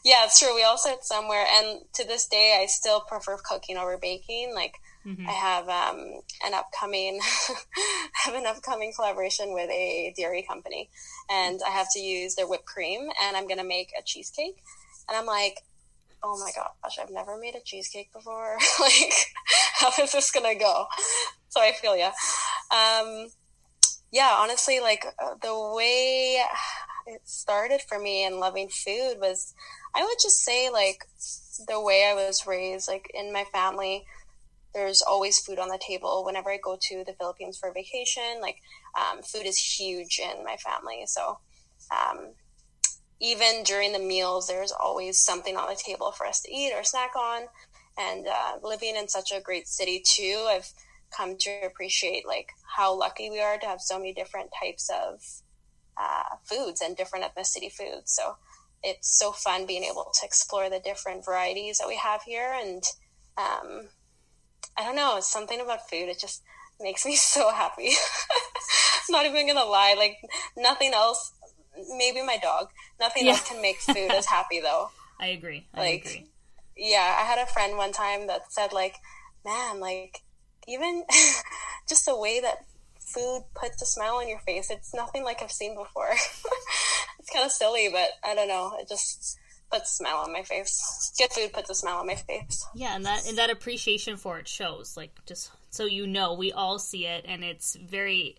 Yeah, 0.05 0.25
it's 0.25 0.39
true. 0.39 0.55
We 0.55 0.63
all 0.63 0.79
start 0.79 1.05
somewhere, 1.05 1.45
and 1.53 1.81
to 1.95 2.07
this 2.07 2.27
day, 2.27 2.59
I 2.63 2.67
still 2.67 3.01
prefer 3.01 3.37
cooking 3.37 3.77
over 3.77 3.99
baking. 3.99 4.53
Like 4.55 4.77
mm-hmm. 5.05 5.29
I 5.29 5.33
have 5.33 5.69
um, 5.69 6.21
an 6.45 6.55
upcoming, 6.55 7.21
have 8.25 8.35
an 8.35 8.47
upcoming 8.47 8.93
collaboration 8.95 9.53
with 9.53 9.69
a 9.69 10.15
dairy 10.17 10.43
company, 10.43 10.89
and 11.29 11.61
I 11.67 11.71
have 11.71 11.89
to 11.93 12.01
use 12.01 12.35
their 12.35 12.49
whipped 12.49 12.65
cream, 12.65 13.11
and 13.23 13.37
I'm 13.37 13.47
gonna 13.47 13.65
make 13.65 13.91
a 13.99 14.03
cheesecake, 14.03 14.63
and 15.09 15.19
I'm 15.19 15.27
like, 15.27 15.59
oh 16.23 16.39
my 16.39 16.51
gosh, 16.55 16.99
I've 16.99 17.11
never 17.11 17.37
made 17.39 17.55
a 17.55 17.61
cheesecake 17.61 18.13
before. 18.13 18.57
like, 18.81 19.13
how 19.75 19.91
is 20.03 20.13
this 20.13 20.31
gonna 20.31 20.55
go? 20.55 20.87
So 21.49 21.61
I 21.61 21.73
feel 21.73 21.97
yeah. 21.97 22.13
Um, 22.71 23.29
yeah, 24.13 24.37
honestly, 24.39 24.81
like 24.81 25.07
uh, 25.23 25.35
the 25.41 25.73
way 25.75 26.43
it 27.07 27.21
started 27.25 27.81
for 27.89 27.99
me 27.99 28.25
and 28.25 28.37
loving 28.37 28.69
food 28.69 29.17
was 29.21 29.55
I 29.95 30.03
would 30.03 30.17
just 30.23 30.43
say 30.45 30.71
like 30.71 31.05
the 31.69 31.81
way 31.81 32.07
I 32.11 32.15
was 32.15 32.47
raised, 32.47 32.89
like 32.89 33.11
in 33.15 33.33
my 33.33 33.45
family, 33.53 34.05
there's 34.75 35.03
always 35.03 35.39
food 35.39 35.59
on 35.59 35.69
the 35.69 35.81
table 35.85 36.25
whenever 36.25 36.51
I 36.51 36.59
go 36.63 36.77
to 36.81 37.05
the 37.05 37.15
Philippines 37.15 37.59
for 37.59 37.73
vacation. 37.73 38.41
Like 38.41 38.57
um, 38.99 39.23
food 39.23 39.47
is 39.47 39.59
huge 39.59 40.21
in 40.23 40.45
my 40.45 40.57
family, 40.57 41.03
so 41.07 41.39
um, 41.91 42.33
even 43.21 43.63
during 43.65 43.93
the 43.93 43.99
meals, 43.99 44.49
there's 44.49 44.73
always 44.73 45.19
something 45.19 45.57
on 45.57 45.69
the 45.69 45.81
table 45.81 46.13
for 46.13 46.27
us 46.27 46.41
to 46.43 46.53
eat 46.53 46.73
or 46.75 46.83
snack 46.83 47.15
on. 47.17 47.43
And 47.99 48.27
uh, 48.27 48.59
living 48.63 48.97
in 48.97 49.09
such 49.09 49.31
a 49.31 49.41
great 49.41 49.69
city 49.69 50.03
too, 50.05 50.47
I've 50.49 50.73
come 51.17 51.37
to 51.39 51.51
appreciate 51.65 52.27
like 52.27 52.51
how 52.77 52.97
lucky 52.97 53.31
we 53.31 53.41
are 53.41 53.59
to 53.59 53.67
have 53.67 53.81
so 53.81 53.99
many 53.99 54.13
different 54.13 54.51
types 54.59 54.91
of 54.91 55.23
uh, 55.97 56.37
foods 56.45 56.81
and 56.81 56.97
different 56.97 57.25
ethnicity 57.25 57.71
foods. 57.71 58.13
So 58.13 58.37
it's 58.83 59.19
so 59.19 59.33
fun 59.33 59.67
being 59.67 59.85
able 59.85 60.11
to 60.19 60.27
explore 60.27 60.71
the 60.71 60.81
different 60.81 61.25
varieties 61.25 61.79
that 61.79 61.89
we 61.89 61.97
have 61.97 62.23
here. 62.23 62.55
And 62.59 62.83
um, 63.37 63.89
I 64.77 64.85
don't 64.85 64.97
know, 64.97 65.19
something 65.21 65.61
about 65.61 65.89
food. 65.89 66.09
It 66.09 66.19
just 66.19 66.43
makes 66.81 67.05
me 67.05 67.17
so 67.17 67.51
happy. 67.51 67.91
Not 69.11 69.27
even 69.27 69.47
gonna 69.47 69.65
lie, 69.65 69.95
like 69.99 70.19
nothing 70.57 70.93
else. 70.95 71.33
Maybe 71.97 72.23
my 72.23 72.37
dog. 72.37 72.69
Nothing 73.01 73.27
yeah. 73.27 73.33
else 73.33 73.49
can 73.49 73.61
make 73.61 73.81
food 73.81 74.11
as 74.11 74.27
happy 74.27 74.61
though. 74.61 74.91
I 75.21 75.29
agree. 75.29 75.67
I 75.75 75.81
like, 75.81 76.07
agree. 76.07 76.27
Yeah, 76.77 77.17
I 77.19 77.25
had 77.25 77.39
a 77.39 77.47
friend 77.47 77.77
one 77.77 77.93
time 77.93 78.29
that 78.29 78.53
said 78.53 78.73
like, 78.73 78.95
"Man, 79.45 79.81
like 79.81 80.23
even 80.69 81.05
just 81.89 82.07
the 82.07 82.17
way 82.17 82.41
that 82.41 82.65
food 82.99 83.45
puts 83.55 83.83
a 83.83 83.87
smile 83.87 84.17
on 84.17 84.29
your 84.29 84.39
face. 84.41 84.71
It's 84.71 84.95
nothing 84.95 85.25
like 85.25 85.43
I've 85.43 85.53
seen 85.53 85.75
before. 85.75 86.11
it's 87.19 87.31
kind 87.33 87.45
of 87.45 87.53
silly, 87.53 87.89
but 87.93 88.09
I 88.25 88.35
don't 88.35 88.49
know. 88.49 88.77
It 88.79 88.89
just 88.89 89.39
puts 89.71 89.93
a 89.93 89.95
smile 89.95 90.17
on 90.19 90.33
my 90.33 90.43
face. 90.43 91.13
Good 91.19 91.33
food 91.33 91.53
puts 91.53 91.71
a 91.71 91.75
smile 91.75 91.99
on 91.99 92.07
my 92.07 92.15
face. 92.15 92.67
Yeah, 92.75 92.97
and 92.97 93.05
that 93.05 93.27
and 93.29 93.39
that 93.39 93.51
appreciation 93.51 94.17
for 94.17 94.39
it 94.39 94.49
shows. 94.49 94.97
Like 94.97 95.13
just 95.27 95.51
so 95.71 95.85
you 95.85 96.07
know, 96.07 96.35
we 96.35 96.53
all 96.53 96.79
see 96.79 97.07
it, 97.07 97.25
and 97.27 97.45
it's 97.45 97.77
very, 97.77 98.37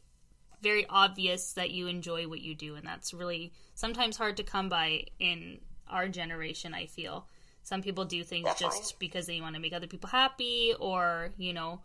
very 0.61 0.85
obvious 0.89 1.53
that 1.53 1.71
you 1.71 1.87
enjoy 1.87 2.27
what 2.27 2.41
you 2.41 2.55
do, 2.55 2.75
and 2.75 2.85
that's 2.85 3.13
really 3.13 3.53
sometimes 3.75 4.17
hard 4.17 4.37
to 4.37 4.43
come 4.43 4.69
by 4.69 5.05
in 5.19 5.59
our 5.89 6.07
generation. 6.07 6.73
I 6.73 6.85
feel 6.85 7.25
some 7.63 7.81
people 7.81 8.05
do 8.05 8.23
things 8.23 8.45
Definitely. 8.45 8.79
just 8.79 8.99
because 8.99 9.27
they 9.27 9.39
want 9.41 9.55
to 9.55 9.61
make 9.61 9.73
other 9.73 9.87
people 9.87 10.09
happy, 10.09 10.73
or 10.79 11.31
you 11.37 11.53
know 11.53 11.81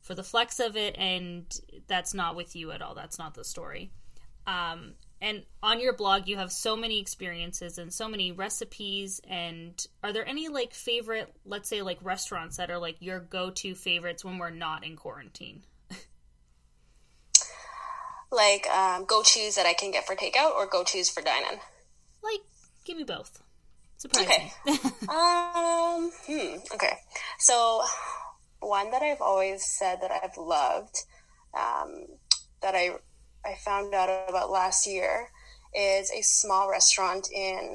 for 0.00 0.14
the 0.14 0.22
flex 0.22 0.60
of 0.60 0.76
it, 0.76 0.96
and 0.98 1.44
that's 1.86 2.14
not 2.14 2.36
with 2.36 2.56
you 2.56 2.72
at 2.72 2.82
all. 2.82 2.94
That's 2.94 3.18
not 3.18 3.34
the 3.34 3.44
story. 3.44 3.90
Um, 4.46 4.94
and 5.22 5.44
on 5.62 5.80
your 5.80 5.92
blog, 5.92 6.26
you 6.28 6.38
have 6.38 6.50
so 6.50 6.76
many 6.76 6.98
experiences 6.98 7.76
and 7.76 7.92
so 7.92 8.08
many 8.08 8.32
recipes. 8.32 9.20
And 9.28 9.74
are 10.02 10.12
there 10.12 10.26
any 10.26 10.48
like 10.48 10.72
favorite, 10.72 11.32
let's 11.44 11.68
say, 11.68 11.82
like 11.82 11.98
restaurants 12.02 12.56
that 12.56 12.70
are 12.70 12.78
like 12.78 12.96
your 13.00 13.20
go 13.20 13.50
to 13.50 13.74
favorites 13.74 14.24
when 14.24 14.38
we're 14.38 14.50
not 14.50 14.84
in 14.84 14.96
quarantine? 14.96 15.62
like 18.32 18.66
um, 18.70 19.04
go 19.04 19.22
tos 19.22 19.56
that 19.56 19.66
I 19.66 19.74
can 19.74 19.90
get 19.90 20.06
for 20.06 20.16
takeout 20.16 20.54
or 20.54 20.66
go 20.66 20.84
tos 20.84 21.10
for 21.10 21.22
dine 21.22 21.42
in? 21.52 21.58
Like, 22.22 22.40
give 22.84 22.96
me 22.96 23.04
both. 23.04 23.42
Surprise 23.98 24.24
okay. 24.24 24.52
um. 25.08 26.10
Hmm. 26.26 26.56
Okay. 26.72 26.96
So 27.38 27.82
one 28.60 28.90
that 28.90 29.02
I've 29.02 29.20
always 29.20 29.64
said 29.64 30.00
that 30.02 30.10
I've 30.10 30.36
loved, 30.36 31.04
um, 31.54 32.06
that 32.62 32.74
I 32.74 32.90
I 33.44 33.54
found 33.64 33.94
out 33.94 34.28
about 34.28 34.50
last 34.50 34.86
year, 34.86 35.30
is 35.74 36.10
a 36.10 36.22
small 36.22 36.70
restaurant 36.70 37.28
in 37.32 37.74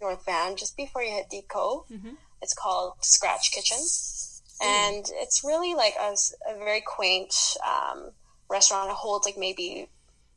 North 0.00 0.24
Van, 0.24 0.56
just 0.56 0.76
before 0.76 1.02
you 1.02 1.12
hit 1.12 1.28
Deep 1.30 1.48
Cove. 1.48 1.86
Mm-hmm. 1.90 2.14
It's 2.42 2.54
called 2.54 2.94
Scratch 3.00 3.50
Kitchen, 3.50 3.78
mm. 3.78 4.40
and 4.62 5.04
it's 5.14 5.42
really 5.42 5.74
like 5.74 5.94
a, 6.00 6.14
a 6.48 6.58
very 6.58 6.82
quaint 6.82 7.34
um, 7.66 8.10
restaurant. 8.48 8.90
It 8.90 8.96
holds 8.96 9.26
like 9.26 9.36
maybe 9.38 9.88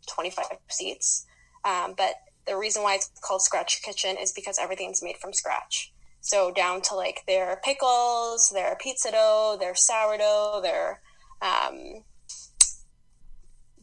twenty 0.07 0.29
five 0.31 0.45
seats, 0.69 1.25
um, 1.63 1.93
but 1.95 2.15
the 2.47 2.57
reason 2.57 2.81
why 2.81 2.95
it's 2.95 3.11
called 3.21 3.41
Scratch 3.43 3.81
Kitchen 3.83 4.17
is 4.19 4.31
because 4.31 4.57
everything's 4.57 5.03
made 5.03 5.17
from 5.17 5.33
scratch. 5.33 5.93
So 6.21 6.51
down 6.51 6.81
to 6.83 6.95
like 6.95 7.23
their 7.27 7.61
pickles, 7.63 8.51
their 8.53 8.75
pizza 8.79 9.11
dough, 9.11 9.57
their 9.59 9.75
sourdough, 9.75 10.61
their 10.61 11.01
um, 11.41 12.03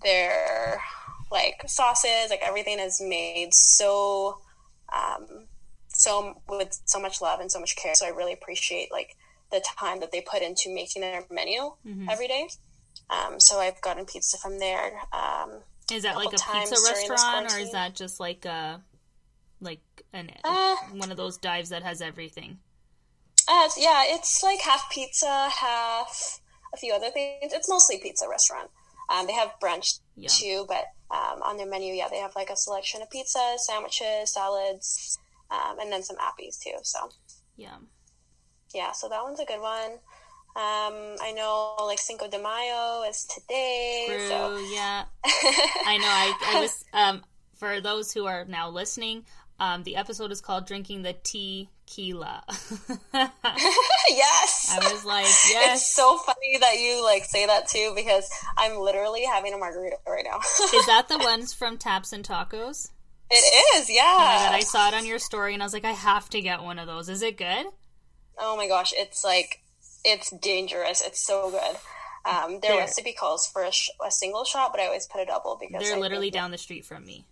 their 0.02 0.80
like 1.30 1.62
sauces, 1.66 2.30
like 2.30 2.42
everything 2.42 2.78
is 2.78 3.00
made 3.00 3.52
so 3.52 4.38
um, 4.94 5.46
so 5.88 6.40
with 6.48 6.78
so 6.84 7.00
much 7.00 7.20
love 7.20 7.40
and 7.40 7.50
so 7.50 7.58
much 7.58 7.74
care. 7.76 7.94
So 7.94 8.06
I 8.06 8.10
really 8.10 8.32
appreciate 8.32 8.92
like 8.92 9.16
the 9.50 9.64
time 9.78 10.00
that 10.00 10.12
they 10.12 10.20
put 10.20 10.42
into 10.42 10.72
making 10.74 11.02
their 11.02 11.24
menu 11.30 11.72
mm-hmm. 11.86 12.08
every 12.10 12.28
day. 12.28 12.48
Um, 13.08 13.40
so 13.40 13.58
I've 13.58 13.80
gotten 13.80 14.04
pizza 14.04 14.36
from 14.38 14.58
there. 14.58 15.00
Um, 15.12 15.60
is 15.92 16.02
that 16.02 16.16
like 16.16 16.28
a 16.28 16.30
pizza 16.30 16.76
restaurant, 16.84 17.52
or 17.52 17.58
is 17.58 17.72
that 17.72 17.94
just 17.94 18.18
like 18.18 18.44
a 18.44 18.82
like 19.60 19.80
an 20.12 20.30
uh, 20.44 20.76
one 20.92 21.10
of 21.10 21.16
those 21.16 21.38
dives 21.38 21.70
that 21.70 21.82
has 21.82 22.00
everything. 22.00 22.58
Uh, 23.48 23.68
yeah, 23.76 24.02
it's 24.06 24.42
like 24.42 24.60
half 24.60 24.90
pizza, 24.90 25.48
half 25.48 26.40
a 26.74 26.76
few 26.76 26.92
other 26.92 27.10
things. 27.10 27.52
It's 27.52 27.68
mostly 27.68 27.98
pizza 27.98 28.28
restaurant. 28.28 28.70
Um, 29.08 29.26
they 29.26 29.32
have 29.34 29.52
brunch 29.62 30.00
yeah. 30.16 30.28
too, 30.28 30.66
but 30.68 30.84
um, 31.10 31.42
on 31.42 31.56
their 31.56 31.66
menu, 31.66 31.94
yeah, 31.94 32.08
they 32.10 32.18
have 32.18 32.34
like 32.34 32.50
a 32.50 32.56
selection 32.56 33.02
of 33.02 33.08
pizzas, 33.10 33.58
sandwiches, 33.58 34.32
salads, 34.32 35.18
um, 35.50 35.78
and 35.80 35.92
then 35.92 36.02
some 36.02 36.16
appies 36.16 36.58
too. 36.58 36.74
So 36.82 36.98
yeah, 37.56 37.76
yeah. 38.74 38.92
So 38.92 39.08
that 39.08 39.22
one's 39.22 39.40
a 39.40 39.44
good 39.44 39.60
one. 39.60 39.92
Um, 40.56 41.16
I 41.20 41.32
know 41.36 41.76
like 41.80 41.98
Cinco 41.98 42.28
de 42.28 42.38
Mayo 42.38 43.02
is 43.08 43.26
today. 43.26 44.06
True, 44.08 44.28
so 44.28 44.56
yeah. 44.72 45.04
I 45.24 45.98
know. 45.98 46.08
I, 46.08 46.56
I 46.56 46.60
was 46.60 46.84
um, 46.92 47.22
for 47.56 47.80
those 47.80 48.12
who 48.12 48.26
are 48.26 48.44
now 48.46 48.70
listening. 48.70 49.24
Um, 49.58 49.84
the 49.84 49.96
episode 49.96 50.32
is 50.32 50.40
called 50.40 50.66
"Drinking 50.66 51.02
the 51.02 51.14
Tequila." 51.14 52.44
yes, 54.10 54.76
I 54.78 54.90
was 54.92 55.04
like, 55.04 55.24
yes. 55.50 55.80
It's 55.80 55.94
so 55.94 56.18
funny 56.18 56.58
that 56.60 56.78
you 56.78 57.02
like 57.02 57.24
say 57.24 57.46
that 57.46 57.68
too 57.68 57.92
because 57.96 58.28
I'm 58.58 58.78
literally 58.78 59.24
having 59.24 59.54
a 59.54 59.58
margarita 59.58 59.96
right 60.06 60.24
now. 60.24 60.38
is 60.38 60.86
that 60.86 61.08
the 61.08 61.18
ones 61.18 61.52
from 61.52 61.78
Taps 61.78 62.12
and 62.12 62.26
Tacos? 62.26 62.90
It 63.30 63.78
is, 63.78 63.90
yeah. 63.90 64.02
Oh 64.02 64.18
god, 64.18 64.54
I 64.54 64.60
saw 64.60 64.88
it 64.88 64.94
on 64.94 65.06
your 65.06 65.18
story 65.18 65.54
and 65.54 65.62
I 65.62 65.66
was 65.66 65.72
like, 65.72 65.84
I 65.84 65.92
have 65.92 66.28
to 66.30 66.40
get 66.40 66.62
one 66.62 66.78
of 66.78 66.86
those. 66.86 67.08
Is 67.08 67.22
it 67.22 67.36
good? 67.36 67.66
Oh 68.38 68.56
my 68.56 68.68
gosh, 68.68 68.92
it's 68.94 69.24
like 69.24 69.62
it's 70.04 70.30
dangerous. 70.30 71.02
It's 71.04 71.24
so 71.24 71.50
good. 71.50 71.76
Um, 72.26 72.60
their 72.60 72.76
recipe 72.76 73.12
calls 73.12 73.46
for 73.46 73.62
a, 73.62 73.70
sh- 73.70 73.90
a, 74.04 74.10
single 74.10 74.44
shot, 74.44 74.72
but 74.72 74.80
I 74.80 74.86
always 74.86 75.06
put 75.06 75.20
a 75.20 75.26
double 75.26 75.56
because 75.60 75.84
they're 75.84 75.96
I 75.96 76.00
literally 76.00 76.30
down 76.30 76.50
the 76.50 76.58
street 76.58 76.84
from 76.84 77.06
me. 77.06 77.24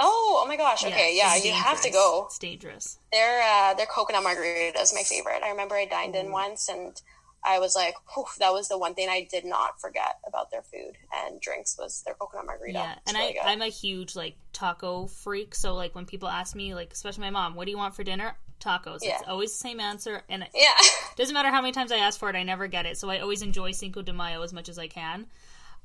Oh, 0.00 0.42
oh 0.42 0.48
my 0.48 0.56
gosh. 0.56 0.84
Okay, 0.84 1.16
yeah, 1.16 1.36
yeah 1.36 1.44
you 1.44 1.52
have 1.52 1.80
to 1.82 1.90
go. 1.90 2.24
It's 2.26 2.38
dangerous. 2.38 2.98
Their 3.12 3.42
uh, 3.42 3.74
their 3.74 3.86
coconut 3.86 4.22
margarita 4.22 4.80
is 4.80 4.94
my 4.94 5.02
favorite. 5.02 5.42
I 5.42 5.50
remember 5.50 5.74
I 5.74 5.86
dined 5.86 6.14
mm. 6.14 6.24
in 6.24 6.32
once 6.32 6.68
and 6.68 7.00
I 7.46 7.60
was 7.60 7.76
like, 7.76 7.94
that 8.40 8.52
was 8.52 8.68
the 8.68 8.76
one 8.76 8.94
thing 8.94 9.08
I 9.08 9.26
did 9.30 9.44
not 9.44 9.80
forget 9.80 10.18
about 10.26 10.50
their 10.50 10.62
food 10.62 10.96
and 11.14 11.40
drinks 11.40 11.76
was 11.78 12.02
their 12.04 12.14
coconut 12.14 12.46
margarita. 12.46 12.78
Yeah, 12.78 12.92
it's 12.92 13.12
and 13.12 13.16
really 13.16 13.38
I, 13.38 13.52
I'm 13.52 13.62
a 13.62 13.68
huge 13.68 14.16
like 14.16 14.36
taco 14.52 15.06
freak. 15.06 15.54
So 15.54 15.74
like 15.74 15.94
when 15.94 16.06
people 16.06 16.28
ask 16.28 16.56
me, 16.56 16.74
like 16.74 16.92
especially 16.92 17.22
my 17.22 17.30
mom, 17.30 17.54
what 17.54 17.66
do 17.66 17.70
you 17.70 17.78
want 17.78 17.94
for 17.94 18.02
dinner? 18.02 18.36
Tacos. 18.60 19.00
Yeah. 19.02 19.18
It's 19.18 19.28
always 19.28 19.52
the 19.52 19.58
same 19.58 19.80
answer, 19.80 20.22
and 20.30 20.46
yeah, 20.54 20.70
doesn't 21.16 21.34
matter 21.34 21.50
how 21.50 21.60
many 21.60 21.72
times 21.72 21.92
I 21.92 21.98
ask 21.98 22.18
for 22.18 22.30
it, 22.30 22.36
I 22.36 22.42
never 22.42 22.66
get 22.66 22.86
it. 22.86 22.96
So 22.96 23.10
I 23.10 23.18
always 23.18 23.42
enjoy 23.42 23.72
Cinco 23.72 24.00
de 24.00 24.14
Mayo 24.14 24.42
as 24.42 24.52
much 24.52 24.70
as 24.70 24.78
I 24.78 24.88
can. 24.88 25.26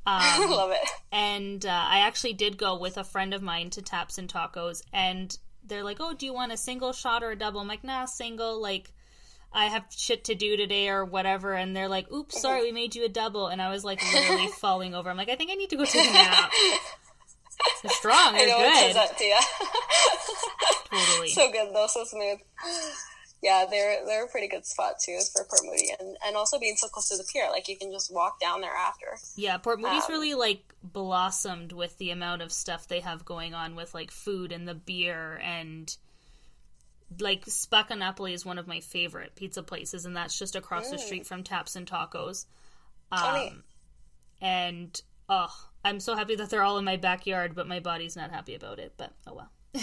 Um, 0.05 0.49
Love 0.49 0.71
it. 0.71 0.89
And 1.11 1.65
uh, 1.65 1.69
I 1.69 1.99
actually 1.99 2.33
did 2.33 2.57
go 2.57 2.77
with 2.77 2.97
a 2.97 3.03
friend 3.03 3.33
of 3.33 3.41
mine 3.41 3.69
to 3.71 3.81
Taps 3.81 4.17
and 4.17 4.31
Tacos, 4.31 4.81
and 4.91 5.37
they're 5.63 5.83
like, 5.83 5.97
"Oh, 5.99 6.13
do 6.13 6.25
you 6.25 6.33
want 6.33 6.51
a 6.51 6.57
single 6.57 6.93
shot 6.93 7.23
or 7.23 7.31
a 7.31 7.35
double?" 7.35 7.59
I'm 7.59 7.67
like, 7.67 7.83
"Nah, 7.83 8.05
single." 8.05 8.61
Like, 8.61 8.91
I 9.53 9.65
have 9.65 9.85
shit 9.95 10.23
to 10.25 10.35
do 10.35 10.57
today 10.57 10.89
or 10.89 11.05
whatever, 11.05 11.53
and 11.53 11.75
they're 11.75 11.89
like, 11.89 12.11
"Oops, 12.11 12.41
sorry, 12.41 12.63
we 12.63 12.71
made 12.71 12.95
you 12.95 13.05
a 13.05 13.09
double," 13.09 13.47
and 13.47 13.61
I 13.61 13.69
was 13.69 13.83
like 13.85 14.01
literally 14.13 14.47
falling 14.59 14.95
over. 14.95 15.09
I'm 15.09 15.17
like, 15.17 15.29
I 15.29 15.35
think 15.35 15.51
I 15.51 15.55
need 15.55 15.69
to 15.69 15.77
go 15.77 15.85
take 15.85 16.09
a 16.09 16.13
nap. 16.13 16.51
They're 17.83 17.91
strong. 17.91 18.33
They're 18.33 18.47
good. 18.47 18.95
totally. 20.89 21.29
So 21.29 21.51
good 21.51 21.73
though, 21.73 21.87
so 21.87 22.03
smooth 22.05 22.39
yeah, 23.41 23.65
they're 23.69 24.05
they're 24.05 24.25
a 24.25 24.27
pretty 24.27 24.47
good 24.47 24.65
spot 24.65 24.99
too 24.99 25.19
for 25.33 25.43
Port 25.43 25.61
Moody, 25.65 25.89
and 25.99 26.15
and 26.25 26.35
also 26.35 26.59
being 26.59 26.75
so 26.75 26.87
close 26.87 27.09
to 27.09 27.17
the 27.17 27.23
pier, 27.23 27.47
like 27.49 27.67
you 27.67 27.75
can 27.75 27.91
just 27.91 28.13
walk 28.13 28.39
down 28.39 28.61
there 28.61 28.75
after. 28.75 29.17
Yeah, 29.35 29.57
Port 29.57 29.79
Moody's 29.79 30.05
um, 30.05 30.11
really 30.11 30.35
like 30.35 30.61
blossomed 30.83 31.71
with 31.71 31.97
the 31.97 32.11
amount 32.11 32.43
of 32.43 32.51
stuff 32.51 32.87
they 32.87 32.99
have 32.99 33.25
going 33.25 33.53
on 33.53 33.75
with 33.75 33.93
like 33.93 34.11
food 34.11 34.51
and 34.51 34.67
the 34.67 34.75
beer 34.75 35.41
and 35.43 35.95
like 37.19 37.45
Spacca 37.45 37.97
Napoli 37.97 38.33
is 38.33 38.45
one 38.45 38.57
of 38.57 38.67
my 38.67 38.79
favorite 38.79 39.35
pizza 39.35 39.63
places, 39.63 40.05
and 40.05 40.15
that's 40.15 40.37
just 40.37 40.55
across 40.55 40.87
mm. 40.87 40.91
the 40.91 40.99
street 40.99 41.25
from 41.25 41.43
Taps 41.43 41.75
and 41.75 41.87
Tacos. 41.87 42.45
Um, 43.11 43.63
and 44.39 45.01
oh, 45.27 45.53
I'm 45.83 45.99
so 45.99 46.15
happy 46.15 46.35
that 46.35 46.49
they're 46.49 46.63
all 46.63 46.77
in 46.77 46.85
my 46.85 46.97
backyard, 46.97 47.55
but 47.55 47.67
my 47.67 47.79
body's 47.79 48.15
not 48.15 48.31
happy 48.31 48.53
about 48.53 48.77
it. 48.77 48.93
But 48.97 49.13
oh 49.27 49.33
well. 49.33 49.51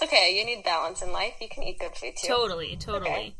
okay. 0.00 0.36
You 0.38 0.44
need 0.44 0.62
balance 0.64 1.02
in 1.02 1.12
life. 1.12 1.34
You 1.40 1.48
can 1.48 1.64
eat 1.64 1.78
good 1.78 1.96
food 1.96 2.14
too. 2.16 2.28
Totally, 2.28 2.76
totally. 2.76 3.10
Okay. 3.10 3.34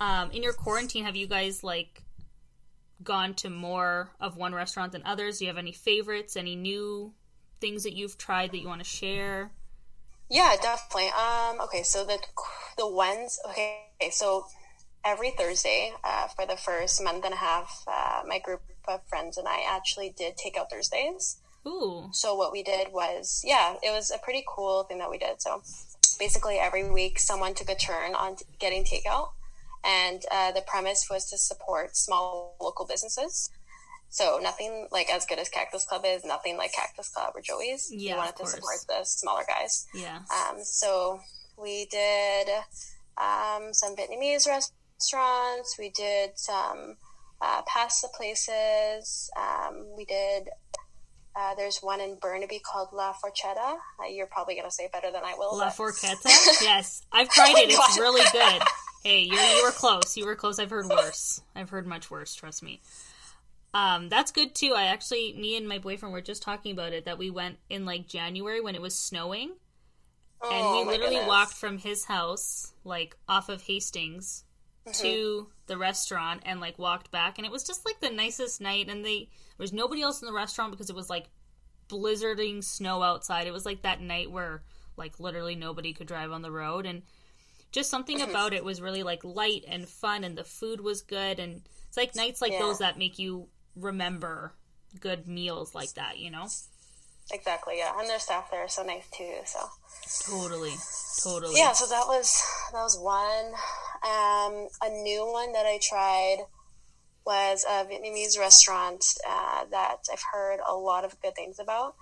Um, 0.00 0.30
in 0.32 0.42
your 0.42 0.52
quarantine, 0.52 1.04
have 1.04 1.16
you 1.16 1.26
guys 1.26 1.62
like 1.62 2.02
gone 3.02 3.34
to 3.34 3.50
more 3.50 4.10
of 4.20 4.36
one 4.36 4.54
restaurant 4.54 4.92
than 4.92 5.02
others? 5.04 5.38
Do 5.38 5.44
you 5.44 5.50
have 5.50 5.58
any 5.58 5.72
favorites? 5.72 6.36
Any 6.36 6.56
new 6.56 7.12
things 7.60 7.84
that 7.84 7.94
you've 7.94 8.18
tried 8.18 8.52
that 8.52 8.58
you 8.58 8.68
want 8.68 8.82
to 8.82 8.88
share? 8.88 9.52
Yeah, 10.28 10.56
definitely. 10.60 11.08
Um, 11.08 11.60
okay, 11.60 11.82
so 11.82 12.04
the 12.04 12.18
the 12.78 12.88
ones. 12.88 13.38
Okay, 13.50 13.82
so 14.10 14.46
every 15.04 15.30
Thursday 15.30 15.92
uh, 16.02 16.28
for 16.28 16.46
the 16.46 16.56
first 16.56 17.02
month 17.02 17.24
and 17.24 17.34
a 17.34 17.36
half, 17.36 17.84
uh, 17.86 18.22
my 18.26 18.38
group 18.38 18.62
of 18.88 19.00
friends 19.08 19.36
and 19.36 19.46
I 19.46 19.62
actually 19.68 20.14
did 20.16 20.34
takeout 20.36 20.70
Thursdays. 20.70 21.38
Ooh. 21.66 22.08
So 22.12 22.34
what 22.34 22.50
we 22.50 22.62
did 22.62 22.88
was, 22.92 23.42
yeah, 23.44 23.74
it 23.82 23.92
was 23.92 24.10
a 24.10 24.18
pretty 24.18 24.44
cool 24.48 24.84
thing 24.84 24.98
that 24.98 25.10
we 25.10 25.18
did. 25.18 25.40
So 25.40 25.62
basically, 26.22 26.56
every 26.56 26.88
week 26.88 27.18
someone 27.18 27.52
took 27.52 27.68
a 27.68 27.74
turn 27.74 28.14
on 28.14 28.36
getting 28.60 28.84
takeout, 28.84 29.30
and 29.84 30.22
uh, 30.30 30.52
the 30.52 30.62
premise 30.72 31.08
was 31.10 31.28
to 31.30 31.36
support 31.36 31.96
small 31.96 32.54
local 32.60 32.86
businesses. 32.86 33.50
So 34.08 34.38
nothing 34.40 34.86
like 34.92 35.10
as 35.12 35.26
good 35.26 35.40
as 35.40 35.48
Cactus 35.48 35.84
Club 35.84 36.02
is, 36.06 36.24
nothing 36.24 36.56
like 36.56 36.72
Cactus 36.74 37.08
Club 37.08 37.32
or 37.34 37.40
Joey's. 37.40 37.90
Yeah, 37.90 38.12
we 38.12 38.18
wanted 38.18 38.36
to 38.36 38.46
support 38.46 38.78
the 38.86 39.02
smaller 39.02 39.42
guys. 39.48 39.86
Yeah. 39.94 40.18
Um, 40.38 40.62
so 40.62 41.18
we 41.60 41.86
did 41.86 42.48
um, 43.18 43.72
some 43.72 43.96
Vietnamese 43.96 44.46
restaurants. 44.46 45.76
We 45.76 45.90
did 45.90 46.38
some 46.38 46.98
uh, 47.40 47.62
pasta 47.66 48.06
places. 48.14 49.28
Um, 49.36 49.86
we 49.96 50.04
did. 50.04 50.50
Uh, 51.34 51.54
there's 51.54 51.78
one 51.78 52.00
in 52.00 52.16
Burnaby 52.20 52.60
called 52.60 52.88
La 52.92 53.12
Forchetta. 53.12 53.76
Uh, 53.98 54.08
you're 54.10 54.26
probably 54.26 54.54
going 54.54 54.66
to 54.66 54.70
say 54.70 54.88
better 54.92 55.10
than 55.10 55.22
I 55.24 55.34
will. 55.38 55.56
La 55.56 55.70
Forchetta? 55.70 56.24
yes. 56.62 57.02
I've 57.10 57.30
tried 57.30 57.54
it. 57.56 57.70
It's 57.70 57.98
really 57.98 58.24
good. 58.32 58.62
Hey, 59.04 59.22
you 59.22 59.36
you 59.36 59.64
were 59.64 59.72
close. 59.72 60.16
You 60.16 60.26
were 60.26 60.36
close. 60.36 60.60
I've 60.60 60.70
heard 60.70 60.86
worse. 60.86 61.42
I've 61.56 61.70
heard 61.70 61.88
much 61.88 62.08
worse, 62.08 62.36
trust 62.36 62.62
me. 62.62 62.80
Um, 63.74 64.08
that's 64.08 64.30
good 64.30 64.54
too. 64.54 64.74
I 64.76 64.84
actually, 64.84 65.32
me 65.32 65.56
and 65.56 65.66
my 65.66 65.78
boyfriend 65.78 66.12
were 66.12 66.20
just 66.20 66.42
talking 66.42 66.72
about 66.72 66.92
it 66.92 67.06
that 67.06 67.18
we 67.18 67.28
went 67.28 67.58
in 67.68 67.84
like 67.84 68.06
January 68.06 68.60
when 68.60 68.76
it 68.76 68.80
was 68.80 68.96
snowing, 68.96 69.54
oh, 70.40 70.50
and 70.50 70.86
we 70.86 70.92
literally 70.92 71.16
goodness. 71.16 71.28
walked 71.28 71.54
from 71.54 71.78
his 71.78 72.04
house, 72.04 72.74
like 72.84 73.16
off 73.28 73.48
of 73.48 73.62
Hastings, 73.62 74.44
Mm-hmm. 74.86 75.02
to 75.02 75.46
the 75.66 75.78
restaurant, 75.78 76.42
and 76.44 76.60
like 76.60 76.78
walked 76.78 77.10
back, 77.12 77.38
and 77.38 77.46
it 77.46 77.52
was 77.52 77.62
just 77.62 77.84
like 77.86 78.00
the 78.00 78.10
nicest 78.10 78.60
night. 78.60 78.88
And 78.88 79.04
they 79.04 79.18
there 79.56 79.64
was 79.64 79.72
nobody 79.72 80.02
else 80.02 80.20
in 80.20 80.26
the 80.26 80.32
restaurant 80.32 80.72
because 80.72 80.90
it 80.90 80.96
was 80.96 81.08
like 81.08 81.28
blizzarding 81.88 82.64
snow 82.64 83.02
outside. 83.02 83.46
It 83.46 83.52
was 83.52 83.66
like 83.66 83.82
that 83.82 84.00
night 84.00 84.30
where 84.30 84.62
like 84.96 85.20
literally 85.20 85.54
nobody 85.54 85.92
could 85.92 86.06
drive 86.08 86.32
on 86.32 86.42
the 86.42 86.50
road, 86.50 86.84
and 86.86 87.02
just 87.70 87.90
something 87.90 88.18
Mm-hmm. 88.18 88.30
about 88.30 88.52
it 88.52 88.64
was 88.64 88.80
really 88.80 89.02
like 89.02 89.22
light 89.24 89.64
and 89.68 89.88
fun, 89.88 90.24
and 90.24 90.36
the 90.36 90.44
food 90.44 90.80
was 90.80 91.00
good, 91.00 91.38
and 91.38 91.62
it's 91.86 91.96
like 91.96 92.14
nights 92.16 92.42
like 92.42 92.52
Yeah. 92.52 92.58
those 92.58 92.78
that 92.78 92.98
make 92.98 93.18
you 93.18 93.48
remember 93.76 94.52
good 95.00 95.26
meals 95.26 95.74
like 95.74 95.94
that, 95.94 96.18
you 96.18 96.30
know? 96.30 96.46
Exactly, 97.30 97.78
yeah, 97.78 97.92
and 97.98 98.08
their 98.08 98.18
staff 98.18 98.50
there 98.50 98.64
are 98.64 98.68
so 98.68 98.82
nice 98.82 99.08
too. 99.10 99.36
So 99.46 99.60
Totally, 100.26 100.72
totally. 101.22 101.54
yeah, 101.56 101.72
so 101.72 101.86
that 101.86 102.06
was 102.06 102.42
that 102.72 102.82
was 102.82 102.98
one. 102.98 103.54
Um, 104.04 104.68
a 104.82 104.90
new 105.02 105.24
one 105.30 105.52
that 105.52 105.64
I 105.64 105.78
tried 105.80 106.38
was 107.24 107.64
a 107.68 107.84
Vietnamese 107.84 108.38
restaurant 108.38 109.04
uh, 109.28 109.64
that 109.70 109.98
I've 110.12 110.24
heard 110.32 110.58
a 110.68 110.74
lot 110.74 111.04
of 111.04 111.20
good 111.20 111.34
things 111.36 111.58
about, 111.60 111.94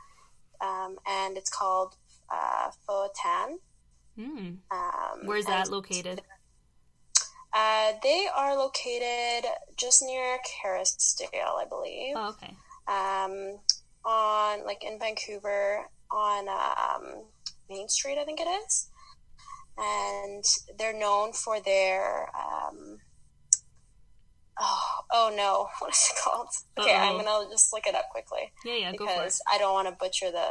um, 0.61 0.97
and 1.07 1.37
it's 1.37 1.50
called 1.50 1.95
uh, 2.31 2.71
Pho 2.87 3.09
Tan. 3.15 3.59
Hmm. 4.17 4.49
Um, 4.71 5.27
Where's 5.27 5.47
that 5.47 5.71
located? 5.71 6.23
Uh, 7.53 7.93
they 8.03 8.29
are 8.35 8.57
located 8.57 9.49
just 9.77 10.02
near 10.02 10.39
Kerrisdale, 10.39 11.61
I 11.61 11.65
believe. 11.69 12.15
Oh, 12.17 12.30
okay. 12.30 12.54
um, 12.87 13.59
on 14.04 14.65
like 14.65 14.82
in 14.84 14.99
Vancouver 14.99 15.86
on 16.10 16.49
um, 16.49 17.25
Main 17.69 17.89
Street, 17.89 18.19
I 18.19 18.25
think 18.25 18.41
it 18.41 18.49
is, 18.49 18.89
and 19.78 20.45
they're 20.78 20.99
known 20.99 21.32
for 21.32 21.60
their. 21.60 22.28
Um, 22.36 22.99
oh, 24.60 24.91
oh 25.13 25.32
no, 25.36 25.69
what 25.78 25.91
is 25.91 26.10
it 26.10 26.17
called? 26.23 26.49
Okay, 26.78 26.95
I'm 26.97 27.17
gonna 27.23 27.49
just 27.50 27.73
look 27.73 27.86
it 27.86 27.95
up 27.95 28.08
quickly 28.10 28.52
Yeah, 28.65 28.75
yeah, 28.76 28.93
go 28.93 29.06
for 29.06 29.13
it. 29.13 29.17
because 29.17 29.41
I 29.52 29.58
don't 29.58 29.73
want 29.75 29.89
to 29.89 29.95
butcher 29.99 30.30
the. 30.30 30.47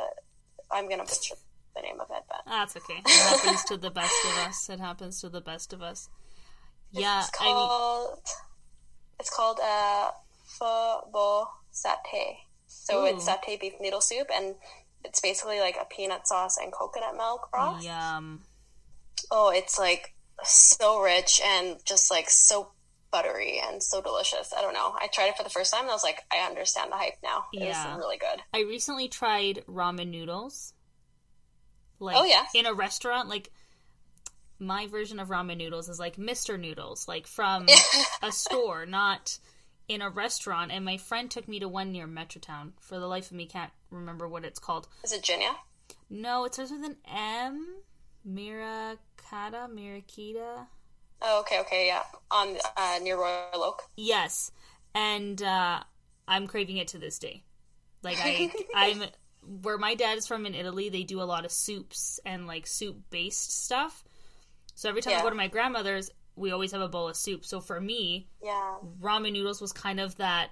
I'm 0.72 0.88
gonna 0.90 1.04
butcher 1.04 1.36
the 1.76 1.82
name 1.82 2.00
of 2.00 2.08
it, 2.12 2.24
but 2.28 2.42
Ah, 2.48 2.60
That's 2.66 2.78
okay. 2.78 3.02
It 3.06 3.10
happens 3.10 3.64
to 3.66 3.78
the 3.78 3.92
best 3.92 4.14
of 4.26 4.38
us. 4.48 4.70
It 4.70 4.80
happens 4.80 5.22
to 5.22 5.30
the 5.30 5.42
best 5.42 5.74
of 5.74 5.82
us. 5.82 6.10
Yeah, 6.92 7.20
it's 7.20 7.32
I 7.40 7.46
mean, 7.46 7.54
called. 7.56 8.20
it's 9.20 9.30
called 9.36 9.60
uh, 9.64 10.12
pho 10.48 11.02
bo 11.12 11.48
satay. 11.74 12.38
So 12.72 13.06
it's 13.06 13.28
satay 13.28 13.60
beef 13.60 13.74
noodle 13.80 14.02
soup, 14.02 14.28
and 14.34 14.56
it's 15.04 15.20
basically 15.20 15.60
like 15.60 15.76
a 15.80 15.86
peanut 15.86 16.28
sauce 16.28 16.58
and 16.58 16.72
coconut 16.72 17.16
milk 17.18 17.50
broth. 17.52 17.84
yum. 17.84 18.44
Oh, 19.32 19.50
it's 19.50 19.78
like 19.78 20.14
so 20.44 21.02
rich 21.02 21.42
and 21.44 21.78
just 21.86 22.10
like 22.10 22.30
so 22.30 22.72
buttery 23.12 23.60
and 23.66 23.82
so 23.82 24.02
delicious. 24.02 24.54
I 24.56 24.62
don't 24.62 24.74
know. 24.74 24.94
I 25.00 25.08
tried 25.12 25.28
it 25.30 25.38
for 25.38 25.44
the 25.44 25.50
first 25.50 25.74
time 25.74 25.82
and 25.82 25.90
I 25.90 25.94
was 25.94 26.04
like, 26.04 26.24
I 26.32 26.46
understand 26.48 26.92
the 26.92 26.96
hype 26.96 27.18
now. 27.24 27.46
Yeah. 27.52 27.90
It's 27.90 27.98
really 27.98 28.18
good. 28.18 28.42
I 28.54 28.62
recently 28.62 29.08
tried 29.08 29.64
ramen 29.68 30.10
noodles. 30.10 30.74
Like, 32.00 32.16
Oh, 32.18 32.24
yeah? 32.24 32.46
In 32.56 32.66
a 32.66 32.74
restaurant, 32.74 33.28
like 33.30 33.52
my 34.60 34.88
version 34.88 35.20
of 35.20 35.30
ramen 35.30 35.58
noodles 35.58 35.90
is 35.90 36.00
like 36.00 36.18
Mr. 36.18 36.60
Noodles, 36.60 37.08
like 37.08 37.28
from 37.28 37.66
a 38.22 38.32
store, 38.32 38.86
not 38.86 39.40
in 39.90 40.02
a 40.02 40.10
restaurant. 40.10 40.72
And 40.72 40.86
my 40.86 40.96
friend 40.96 41.30
took 41.30 41.50
me 41.50 41.60
to 41.60 41.68
one 41.68 41.92
near 41.92 42.08
Metrotown. 42.08 42.72
For 42.80 42.98
the 42.98 43.08
life 43.08 43.32
of 43.32 43.38
me, 43.38 43.46
can't 43.46 43.72
remember 43.92 44.28
what 44.28 44.46
it's 44.46 44.60
called. 44.60 44.88
Is 45.04 45.12
it 45.12 45.24
Jinya? 45.24 45.56
No, 46.10 46.46
it 46.46 46.54
starts 46.54 46.72
with 46.72 46.86
an 46.86 46.96
M. 47.14 47.68
Mirakata, 48.28 49.68
Mirakita. 49.70 50.68
Oh, 51.22 51.42
okay, 51.42 51.60
okay, 51.60 51.88
yeah. 51.88 52.04
On 52.32 52.56
uh, 52.78 53.00
near 53.02 53.18
Royal 53.18 53.64
Oak. 53.64 53.84
Yes, 53.98 54.52
and 54.96 55.42
uh, 55.42 55.82
I'm 56.28 56.48
craving 56.48 56.78
it 56.78 56.90
to 56.90 56.98
this 56.98 57.20
day. 57.20 57.44
Like 58.04 58.18
I, 58.22 58.52
I'm 58.76 59.04
where 59.62 59.78
my 59.78 59.96
dad 59.96 60.18
is 60.18 60.28
from 60.28 60.46
in 60.46 60.56
Italy. 60.56 60.90
They 60.90 61.04
do 61.04 61.22
a 61.22 61.24
lot 61.24 61.46
of 61.46 61.52
soups 61.52 62.20
and 62.26 62.48
like 62.48 62.68
soup 62.68 62.98
based 63.10 63.64
stuff. 63.66 64.04
So 64.76 64.88
every 64.88 65.02
time 65.02 65.18
I 65.18 65.22
go 65.22 65.30
to 65.30 65.36
my 65.36 65.50
grandmother's, 65.50 66.10
we 66.36 66.52
always 66.52 66.72
have 66.72 66.82
a 66.82 66.88
bowl 66.88 67.08
of 67.10 67.16
soup. 67.18 67.46
So 67.46 67.60
for 67.60 67.80
me, 67.82 68.28
Yeah. 68.44 68.76
ramen 69.02 69.34
noodles 69.34 69.62
was 69.62 69.74
kind 69.74 70.00
of 70.00 70.16
that 70.18 70.52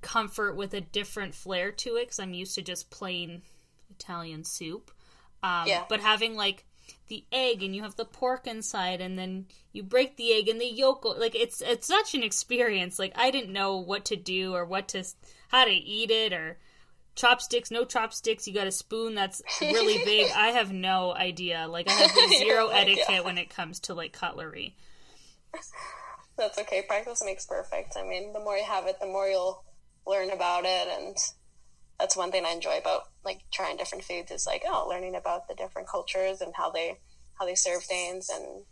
comfort 0.00 0.56
with 0.56 0.72
a 0.74 0.80
different 0.80 1.34
flair 1.34 1.70
to 1.72 1.96
it 1.96 2.02
because 2.06 2.18
I'm 2.18 2.34
used 2.34 2.54
to 2.54 2.62
just 2.62 2.90
plain 2.90 3.42
Italian 3.90 4.44
soup. 4.44 4.90
Um, 5.42 5.66
Yeah. 5.66 5.84
But 5.88 6.00
having 6.00 6.34
like 6.36 6.64
the 7.08 7.24
egg 7.30 7.62
and 7.62 7.74
you 7.76 7.82
have 7.82 7.96
the 7.96 8.04
pork 8.04 8.46
inside 8.46 9.00
and 9.00 9.16
then 9.18 9.46
you 9.72 9.82
break 9.82 10.16
the 10.16 10.32
egg 10.32 10.48
and 10.48 10.60
the 10.60 10.66
yolk 10.66 11.04
like 11.04 11.34
it's 11.36 11.60
it's 11.60 11.86
such 11.86 12.14
an 12.14 12.22
experience 12.24 12.98
like 12.98 13.12
i 13.14 13.30
didn't 13.30 13.52
know 13.52 13.76
what 13.78 14.04
to 14.04 14.16
do 14.16 14.54
or 14.54 14.64
what 14.64 14.88
to 14.88 15.04
how 15.48 15.64
to 15.64 15.70
eat 15.70 16.10
it 16.10 16.32
or 16.32 16.58
chopsticks 17.14 17.70
no 17.70 17.84
chopsticks 17.84 18.46
you 18.48 18.54
got 18.54 18.66
a 18.66 18.72
spoon 18.72 19.14
that's 19.14 19.40
really 19.60 19.98
big 20.04 20.30
i 20.36 20.48
have 20.48 20.72
no 20.72 21.12
idea 21.14 21.66
like 21.68 21.88
i 21.88 21.92
have 21.92 22.30
zero 22.38 22.66
Oh 22.66 22.70
etiquette 22.76 23.06
God. 23.08 23.24
when 23.24 23.38
it 23.38 23.50
comes 23.50 23.78
to 23.80 23.94
like 23.94 24.12
cutlery 24.12 24.74
That's 26.36 26.58
okay. 26.58 26.82
Practice 26.86 27.22
makes 27.24 27.46
perfect. 27.46 27.96
I 27.96 28.02
mean, 28.02 28.32
the 28.32 28.40
more 28.40 28.56
you 28.56 28.64
have 28.64 28.86
it, 28.86 28.96
the 29.00 29.06
more 29.06 29.28
you'll 29.28 29.62
learn 30.06 30.30
about 30.30 30.64
it, 30.64 30.88
and 30.98 31.16
that's 31.98 32.16
one 32.16 32.30
thing 32.30 32.44
I 32.46 32.50
enjoy 32.50 32.78
about 32.78 33.02
like 33.24 33.40
trying 33.52 33.76
different 33.76 34.04
foods 34.04 34.30
is 34.30 34.46
like 34.46 34.62
oh, 34.66 34.86
learning 34.88 35.14
about 35.16 35.48
the 35.48 35.54
different 35.54 35.88
cultures 35.88 36.40
and 36.40 36.52
how 36.56 36.70
they 36.70 36.98
how 37.38 37.44
they 37.46 37.54
serve 37.54 37.82
things 37.82 38.28
and 38.30 38.64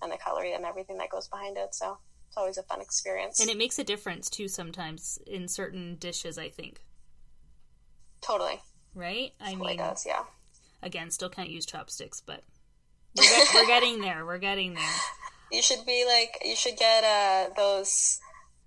and 0.00 0.10
the 0.10 0.16
calorie 0.16 0.54
and 0.54 0.64
everything 0.64 0.98
that 0.98 1.10
goes 1.10 1.28
behind 1.28 1.58
it. 1.58 1.74
So 1.74 1.98
it's 2.32 2.38
always 2.38 2.56
a 2.56 2.62
fun 2.62 2.80
experience. 2.80 3.40
and 3.40 3.50
it 3.50 3.58
makes 3.58 3.78
a 3.78 3.84
difference 3.84 4.30
too 4.30 4.48
sometimes 4.48 5.18
in 5.26 5.46
certain 5.46 5.96
dishes 5.96 6.38
i 6.38 6.48
think 6.48 6.80
totally, 8.22 8.58
right 8.94 9.32
i 9.38 9.52
totally 9.52 9.72
mean 9.72 9.76
does. 9.76 10.06
Yeah. 10.06 10.22
again 10.82 11.10
still 11.10 11.28
can't 11.28 11.50
use 11.50 11.66
chopsticks 11.66 12.22
but 12.22 12.42
we're, 13.18 13.24
get, 13.24 13.48
we're 13.54 13.66
getting 13.66 14.00
there 14.00 14.24
we're 14.24 14.38
getting 14.38 14.72
there 14.72 14.82
You 15.52 15.62
should 15.62 15.84
be 15.86 16.04
like 16.06 16.38
you 16.44 16.56
should 16.56 16.76
get 16.76 17.04
uh 17.04 17.50
those 17.56 18.18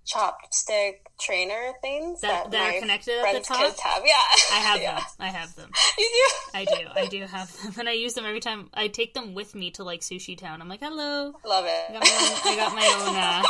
chopstick 0.06 0.98
trainer 1.18 1.72
things 1.82 2.20
That- 2.20 2.50
that 2.52 2.60
are 2.60 2.72
my 2.74 2.78
connected 2.78 3.18
at 3.24 3.32
the 3.34 3.40
top? 3.40 3.58
kids 3.58 3.80
have. 3.80 4.02
Yeah, 4.04 4.12
i 4.52 4.58
have 4.60 4.80
yeah. 4.86 4.94
them 4.96 5.04
i 5.18 5.26
have 5.28 5.54
them 5.56 5.70
You 5.98 6.08
do. 6.14 6.58
I 6.58 6.64
do. 6.64 6.88
I 6.94 7.06
do 7.06 7.22
have 7.24 7.62
them, 7.62 7.74
and 7.80 7.88
I 7.88 7.92
use 7.92 8.14
them 8.14 8.24
every 8.24 8.40
time. 8.40 8.70
I 8.72 8.86
take 8.88 9.14
them 9.14 9.34
with 9.34 9.54
me 9.54 9.70
to 9.72 9.84
like 9.84 10.00
Sushi 10.02 10.38
Town. 10.38 10.62
I'm 10.62 10.68
like, 10.68 10.80
hello. 10.80 11.32
Love 11.44 11.64
I 11.64 11.92
got 11.92 12.02
it. 12.02 12.04
my 12.04 12.20
own. 12.20 12.52
I 12.52 12.56
got 12.56 12.74
my 12.74 12.86
own. 13.08 13.16
Uh, 13.16 13.42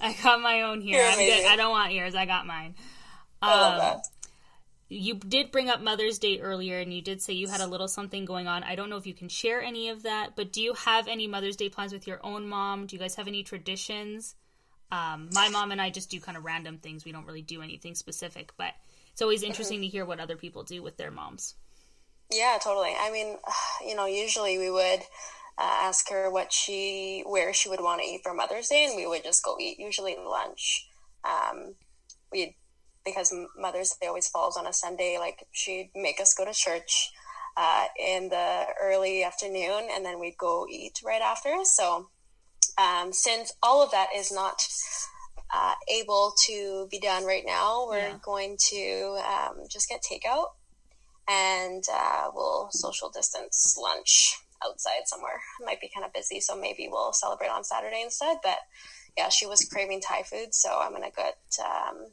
I 0.00 0.16
got 0.22 0.40
my 0.40 0.62
own 0.62 0.80
here. 0.80 1.04
I'm 1.04 1.18
good. 1.18 1.46
I 1.46 1.56
don't 1.56 1.70
want 1.72 1.92
yours. 1.92 2.14
I 2.14 2.24
got 2.26 2.46
mine. 2.46 2.74
I 3.42 3.60
love 3.60 3.72
Um, 3.72 3.78
that. 3.80 3.98
You 4.88 5.14
did 5.14 5.50
bring 5.50 5.68
up 5.68 5.82
Mother's 5.82 6.18
Day 6.18 6.40
earlier, 6.40 6.78
and 6.78 6.92
you 6.92 7.02
did 7.02 7.20
say 7.20 7.34
you 7.34 7.48
had 7.48 7.60
a 7.60 7.66
little 7.66 7.88
something 7.88 8.24
going 8.24 8.46
on. 8.46 8.62
I 8.62 8.74
don't 8.74 8.88
know 8.88 8.96
if 8.96 9.06
you 9.06 9.14
can 9.14 9.28
share 9.28 9.60
any 9.60 9.90
of 9.90 10.02
that, 10.04 10.34
but 10.34 10.52
do 10.52 10.62
you 10.62 10.74
have 10.74 11.08
any 11.08 11.26
Mother's 11.26 11.56
Day 11.56 11.68
plans 11.68 11.92
with 11.92 12.06
your 12.06 12.20
own 12.24 12.48
mom? 12.48 12.86
Do 12.86 12.96
you 12.96 13.00
guys 13.00 13.16
have 13.16 13.28
any 13.28 13.42
traditions? 13.42 14.34
Um, 14.90 15.28
my 15.34 15.50
mom 15.50 15.70
and 15.72 15.80
I 15.80 15.90
just 15.90 16.10
do 16.10 16.20
kind 16.20 16.38
of 16.38 16.44
random 16.44 16.78
things. 16.78 17.04
We 17.04 17.12
don't 17.12 17.26
really 17.26 17.42
do 17.42 17.60
anything 17.60 17.94
specific, 17.94 18.52
but 18.56 18.72
it's 19.12 19.20
always 19.20 19.42
interesting 19.42 19.82
to 19.82 19.86
hear 19.86 20.06
what 20.06 20.20
other 20.20 20.36
people 20.36 20.62
do 20.62 20.82
with 20.82 20.96
their 20.96 21.10
moms. 21.10 21.54
Yeah, 22.32 22.58
totally. 22.62 22.94
I 22.98 23.10
mean, 23.10 23.36
you 23.86 23.94
know, 23.94 24.06
usually 24.06 24.56
we 24.56 24.70
would 24.70 25.00
uh, 25.58 25.78
ask 25.82 26.08
her 26.08 26.30
what 26.30 26.52
she, 26.52 27.22
where 27.26 27.52
she 27.52 27.68
would 27.68 27.80
want 27.80 28.00
to 28.00 28.06
eat 28.06 28.22
for 28.22 28.32
Mother's 28.32 28.68
Day, 28.68 28.86
and 28.86 28.96
we 28.96 29.06
would 29.06 29.24
just 29.24 29.44
go 29.44 29.56
eat, 29.60 29.78
usually 29.78 30.16
lunch. 30.16 30.88
Um, 31.24 31.74
we'd, 32.32 32.54
because 33.10 33.32
Mother's 33.56 33.94
Day 34.00 34.06
always 34.06 34.28
falls 34.28 34.56
on 34.56 34.66
a 34.66 34.72
Sunday, 34.72 35.16
like 35.18 35.46
she'd 35.52 35.90
make 35.94 36.20
us 36.20 36.34
go 36.34 36.44
to 36.44 36.52
church 36.52 37.10
uh, 37.56 37.86
in 37.98 38.28
the 38.28 38.66
early 38.80 39.24
afternoon, 39.24 39.88
and 39.90 40.04
then 40.04 40.20
we'd 40.20 40.38
go 40.38 40.66
eat 40.70 41.00
right 41.04 41.22
after. 41.22 41.54
So, 41.64 42.08
um, 42.78 43.12
since 43.12 43.52
all 43.62 43.82
of 43.82 43.90
that 43.90 44.08
is 44.14 44.30
not 44.30 44.62
uh, 45.52 45.74
able 45.88 46.34
to 46.46 46.86
be 46.90 47.00
done 47.00 47.24
right 47.24 47.44
now, 47.44 47.86
we're 47.88 47.98
yeah. 47.98 48.18
going 48.22 48.56
to 48.70 49.20
um, 49.26 49.64
just 49.70 49.88
get 49.88 50.02
takeout 50.02 50.48
and 51.28 51.84
uh, 51.92 52.28
we'll 52.34 52.68
social 52.70 53.10
distance 53.10 53.78
lunch 53.80 54.36
outside 54.64 55.06
somewhere. 55.06 55.40
It 55.60 55.66
might 55.66 55.80
be 55.80 55.90
kind 55.94 56.06
of 56.06 56.12
busy, 56.12 56.40
so 56.40 56.58
maybe 56.58 56.88
we'll 56.90 57.12
celebrate 57.12 57.48
on 57.48 57.64
Saturday 57.64 58.02
instead. 58.02 58.38
But 58.42 58.58
yeah, 59.16 59.28
she 59.28 59.46
was 59.46 59.64
craving 59.64 60.00
Thai 60.00 60.22
food, 60.22 60.54
so 60.54 60.78
I'm 60.80 60.92
gonna 60.92 61.10
get 61.14 61.38
um, 61.64 62.06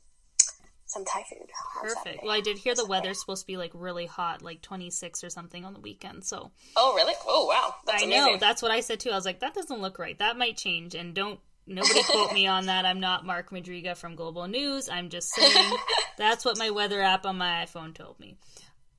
some 0.95 1.05
Thai 1.05 1.23
food. 1.23 1.49
Perfect. 1.81 2.23
Well, 2.23 2.31
I 2.31 2.39
did 2.41 2.57
hear 2.57 2.73
the 2.73 2.85
weather's 2.85 3.19
supposed 3.19 3.43
to 3.43 3.47
be 3.47 3.57
like 3.57 3.71
really 3.73 4.05
hot, 4.05 4.41
like 4.41 4.61
26 4.61 5.23
or 5.23 5.29
something 5.29 5.65
on 5.65 5.73
the 5.73 5.79
weekend. 5.81 6.23
So. 6.23 6.51
Oh 6.75 6.95
really? 6.95 7.13
Oh 7.27 7.45
wow. 7.45 7.75
That's 7.85 8.01
I 8.01 8.05
amazing. 8.05 8.33
know. 8.33 8.37
That's 8.39 8.61
what 8.61 8.71
I 8.71 8.79
said 8.79 8.99
too. 8.99 9.11
I 9.11 9.15
was 9.15 9.25
like, 9.25 9.41
that 9.41 9.53
doesn't 9.53 9.81
look 9.81 9.99
right. 9.99 10.17
That 10.17 10.37
might 10.37 10.57
change, 10.57 10.95
and 10.95 11.13
don't 11.13 11.39
Nobody 11.67 12.03
quote 12.03 12.31
me 12.33 12.45
on 12.47 12.67
that. 12.67 12.85
I'm 12.85 12.99
not 12.99 13.25
Mark 13.25 13.49
Madryga 13.49 13.97
from 13.97 14.15
Global 14.15 14.47
News. 14.47 14.87
I'm 14.87 15.09
just 15.09 15.29
saying 15.33 15.73
that's 16.17 16.45
what 16.45 16.59
my 16.59 16.69
weather 16.69 17.01
app 17.01 17.25
on 17.25 17.37
my 17.37 17.65
iPhone 17.65 17.93
told 17.95 18.19
me. 18.19 18.37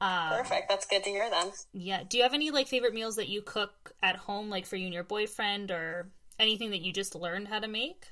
Um, 0.01 0.31
Perfect. 0.31 0.69
That's 0.69 0.85
good 0.85 1.05
to 1.05 1.11
hear 1.11 1.31
then. 1.31 1.53
Yeah. 1.73 2.03
Do 2.09 2.17
you 2.17 2.25
have 2.25 2.35
any 2.35 2.51
like 2.51 2.67
favorite 2.67 2.93
meals 2.93 3.17
that 3.17 3.29
you 3.29 3.41
cook 3.41 3.93
at 4.03 4.17
home, 4.17 4.51
like 4.51 4.67
for 4.67 4.77
you 4.77 4.87
and 4.87 4.95
your 4.95 5.05
boyfriend, 5.05 5.71
or 5.71 6.11
anything 6.41 6.71
that 6.71 6.83
you 6.83 6.93
just 6.93 7.15
learned 7.15 7.49
how 7.49 7.61
to 7.61 7.69
make? 7.69 8.07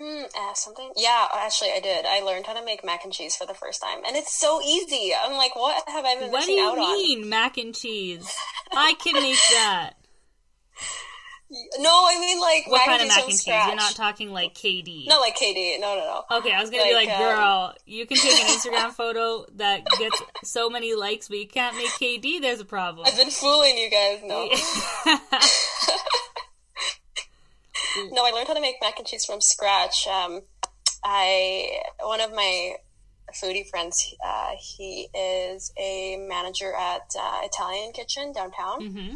Hmm, 0.00 0.22
uh, 0.38 0.54
something? 0.54 0.92
Yeah, 0.96 1.26
actually, 1.34 1.72
I 1.72 1.80
did. 1.80 2.06
I 2.06 2.20
learned 2.20 2.46
how 2.46 2.54
to 2.54 2.64
make 2.64 2.84
mac 2.84 3.02
and 3.02 3.12
cheese 3.12 3.34
for 3.34 3.46
the 3.46 3.54
first 3.54 3.82
time, 3.82 3.98
and 4.06 4.16
it's 4.16 4.38
so 4.38 4.62
easy. 4.62 5.12
I'm 5.12 5.36
like, 5.36 5.56
what 5.56 5.82
have 5.88 6.04
I 6.04 6.14
been 6.20 6.30
what 6.30 6.40
missing 6.40 6.60
out 6.60 6.72
on? 6.72 6.78
What 6.78 6.96
do 6.96 7.02
you 7.02 7.18
mean, 7.18 7.28
mac 7.28 7.58
and 7.58 7.74
cheese? 7.74 8.32
I 8.72 8.94
can 9.02 9.14
make 9.14 9.38
that. 9.52 9.94
No, 11.78 11.88
I 11.88 12.18
mean 12.20 12.38
like 12.38 12.66
what 12.66 12.84
kind 12.84 13.00
of 13.00 13.08
mac 13.08 13.20
and 13.20 13.28
cheese? 13.28 13.46
You're 13.46 13.74
not 13.74 13.94
talking 13.94 14.30
like 14.30 14.52
KD. 14.52 15.06
Not 15.06 15.20
like 15.20 15.34
KD. 15.34 15.80
No, 15.80 15.96
no, 15.96 16.24
no. 16.30 16.36
Okay, 16.38 16.52
I 16.52 16.60
was 16.60 16.68
gonna 16.68 16.82
like, 16.82 16.90
be 16.90 16.94
like, 16.94 17.08
um, 17.08 17.18
girl, 17.18 17.74
you 17.86 18.04
can 18.04 18.18
take 18.18 18.38
an 18.38 18.48
Instagram 18.48 18.90
photo 18.92 19.46
that 19.56 19.86
gets 19.98 20.22
so 20.44 20.68
many 20.68 20.94
likes, 20.94 21.28
but 21.28 21.38
you 21.38 21.48
can't 21.48 21.74
make 21.74 21.88
KD. 21.92 22.42
There's 22.42 22.60
a 22.60 22.66
problem. 22.66 23.06
I've 23.06 23.16
been 23.16 23.30
fooling 23.30 23.78
you 23.78 23.88
guys. 23.88 24.20
No. 24.24 24.46
no, 28.10 28.24
I 28.24 28.30
learned 28.30 28.48
how 28.48 28.54
to 28.54 28.60
make 28.60 28.76
mac 28.80 28.98
and 28.98 29.06
cheese 29.06 29.24
from 29.24 29.40
scratch. 29.40 30.06
Um, 30.06 30.42
I 31.04 31.80
one 32.00 32.20
of 32.20 32.32
my 32.32 32.74
foodie 33.34 33.68
friends. 33.68 34.14
Uh, 34.24 34.52
he 34.58 35.08
is 35.14 35.72
a 35.78 36.16
manager 36.28 36.72
at 36.72 37.12
uh, 37.18 37.40
Italian 37.42 37.92
Kitchen 37.92 38.32
downtown. 38.32 38.80
Mm-hmm 38.80 39.14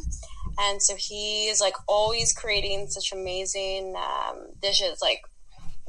and 0.58 0.82
so 0.82 0.94
he 0.96 1.48
is 1.48 1.60
like 1.60 1.74
always 1.86 2.32
creating 2.32 2.88
such 2.88 3.12
amazing 3.12 3.94
um, 3.96 4.46
dishes. 4.60 5.00
Like, 5.00 5.22